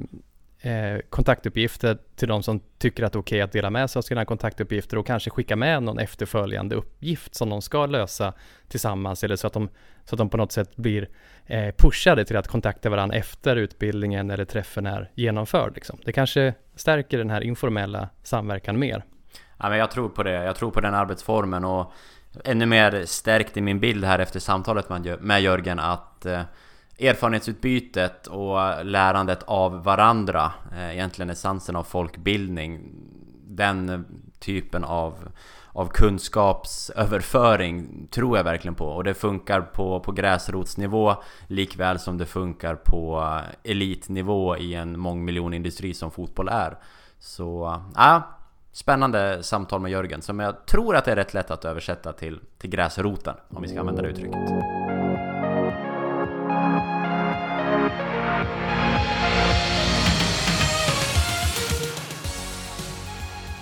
eh, 0.62 0.98
kontaktuppgifter 1.10 1.98
till 2.16 2.28
de 2.28 2.44
som 2.44 2.60
tycker 2.78 3.04
att 3.04 3.14
det 3.14 3.18
är 3.18 3.22
okej 3.22 3.38
okay 3.38 3.42
att 3.42 3.52
dela 3.52 3.70
med 3.70 3.90
sig 3.90 4.00
av 4.00 4.04
sina 4.04 4.26
kontaktuppgifter 4.26 4.98
och 4.98 5.08
kanske 5.08 5.30
skicka 5.30 5.56
med 5.56 5.84
någon 5.84 6.00
efterföljande 6.00 6.76
uppgift 6.76 7.36
som 7.36 7.50
de 7.50 7.62
ska 7.62 7.86
lösa 7.86 8.34
tillsammans 8.68 9.24
eller 9.24 9.36
så 9.36 9.48
att 9.48 9.54
de, 9.54 9.70
så 10.06 10.16
att 10.16 10.18
de 10.18 10.30
på 10.30 10.38
något 10.38 10.52
sätt 10.52 10.76
blir 10.76 11.10
eh, 11.46 11.76
pushade 11.78 12.26
till 12.26 12.38
att 12.38 12.48
kontakta 12.48 12.90
varandra 12.90 13.18
efter 13.18 13.56
utbildningen 13.56 14.32
eller 14.32 14.46
träffen 14.46 14.86
är 14.86 15.12
genomförd. 15.16 15.76
Liksom. 15.76 16.00
Det 16.06 16.12
kanske 16.12 16.54
stärker 16.76 17.18
den 17.18 17.30
här 17.30 17.42
informella 17.42 18.10
samverkan 18.24 18.80
mer. 18.80 19.04
Ja, 19.58 19.70
men 19.70 19.78
jag 19.78 19.92
tror 19.92 20.10
på 20.10 20.24
det. 20.24 20.32
Jag 20.32 20.56
tror 20.56 20.72
på 20.72 20.82
den 20.82 20.94
arbetsformen 20.94 21.66
och 21.66 21.94
ännu 22.44 22.66
mer 22.66 23.06
stärkt 23.06 23.58
i 23.58 23.62
min 23.62 23.80
bild 23.80 24.06
här 24.06 24.20
efter 24.20 24.40
samtalet 24.40 24.90
med 25.20 25.42
Jörgen 25.42 25.80
att 25.80 26.26
eh, 26.26 26.42
erfarenhetsutbytet 27.00 28.28
och 28.28 28.86
lärandet 28.86 29.44
av 29.44 29.84
varandra, 29.84 30.52
eh, 30.72 30.94
egentligen 30.94 31.30
essensen 31.30 31.76
av 31.76 31.84
folkbildning, 31.84 32.80
den 33.48 34.06
typen 34.40 34.84
av, 34.84 35.14
av 35.72 35.88
kunskapsöverföring 35.88 38.08
tror 38.12 38.38
jag 38.38 38.44
verkligen 38.44 38.76
på. 38.76 38.86
Och 38.86 39.04
det 39.04 39.14
funkar 39.14 39.62
på, 39.62 40.00
på 40.00 40.12
gräsrotsnivå 40.12 41.16
likväl 41.48 42.00
som 42.00 42.18
det 42.18 42.26
funkar 42.26 42.76
på 42.76 43.20
eh, 43.20 43.72
elitnivå 43.72 44.58
i 44.58 44.74
en 44.74 45.00
mångmiljonindustri 45.00 45.94
som 45.94 46.12
fotboll 46.12 46.48
är. 46.48 46.78
Så, 47.20 47.68
eh, 47.68 47.82
ja, 47.96 48.22
spännande 48.72 49.44
samtal 49.44 49.82
med 49.82 49.92
Jörgen 49.92 50.22
som 50.22 50.40
jag 50.40 50.66
tror 50.66 50.96
att 50.96 51.06
det 51.06 51.12
är 51.12 51.16
rätt 51.16 51.34
lätt 51.34 51.52
att 51.52 51.66
översätta 51.66 52.14
till, 52.14 52.40
till 52.58 52.70
gräsroten, 52.70 53.36
om 53.50 53.62
vi 53.62 53.68
ska 53.68 53.80
använda 53.80 54.02
det 54.02 54.10
uttrycket. 54.10 54.77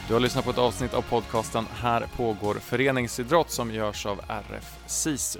Du 0.08 0.14
har 0.14 0.20
lyssnat 0.20 0.46
på 0.46 0.52
ett 0.52 0.58
avsnitt 0.58 0.94
av 0.94 1.02
podcasten 1.02 1.66
Här 1.72 2.08
pågår 2.18 2.54
föreningsidrott 2.54 3.50
som 3.50 3.72
görs 3.72 4.06
av 4.06 4.22
RF 4.30 4.78
SISU. 4.88 5.40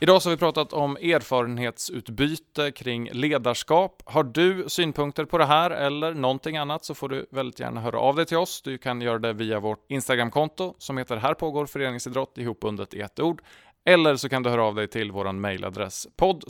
Idag 0.00 0.22
så 0.22 0.28
har 0.28 0.36
vi 0.36 0.40
pratat 0.40 0.72
om 0.72 0.96
erfarenhetsutbyte 0.96 2.70
kring 2.70 3.10
ledarskap. 3.12 4.02
Har 4.04 4.24
du 4.24 4.64
synpunkter 4.68 5.24
på 5.24 5.38
det 5.38 5.44
här 5.44 5.70
eller 5.70 6.14
någonting 6.14 6.56
annat 6.56 6.84
så 6.84 6.94
får 6.94 7.08
du 7.08 7.26
väldigt 7.30 7.60
gärna 7.60 7.80
höra 7.80 7.98
av 7.98 8.16
dig 8.16 8.26
till 8.26 8.36
oss. 8.36 8.62
Du 8.62 8.78
kan 8.78 9.00
göra 9.00 9.18
det 9.18 9.32
via 9.32 9.60
vårt 9.60 9.90
Instagramkonto 9.90 10.74
som 10.78 10.98
heter 10.98 11.16
Här 11.16 11.34
pågår 11.34 11.66
föreningsidrott 11.66 12.38
ihopbundet 12.38 12.94
i 12.94 13.00
ett 13.00 13.20
ord. 13.20 13.42
Eller 13.84 14.16
så 14.16 14.28
kan 14.28 14.42
du 14.42 14.50
höra 14.50 14.64
av 14.64 14.74
dig 14.74 14.88
till 14.88 15.12
vår 15.12 15.32
mejladress 15.32 16.06
podd 16.16 16.44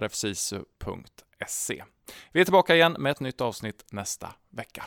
rfsisu.se. 0.00 1.84
Vi 2.32 2.40
är 2.40 2.44
tillbaka 2.44 2.74
igen 2.74 2.96
med 2.98 3.12
ett 3.12 3.20
nytt 3.20 3.40
avsnitt 3.40 3.84
nästa 3.90 4.32
vecka. 4.50 4.84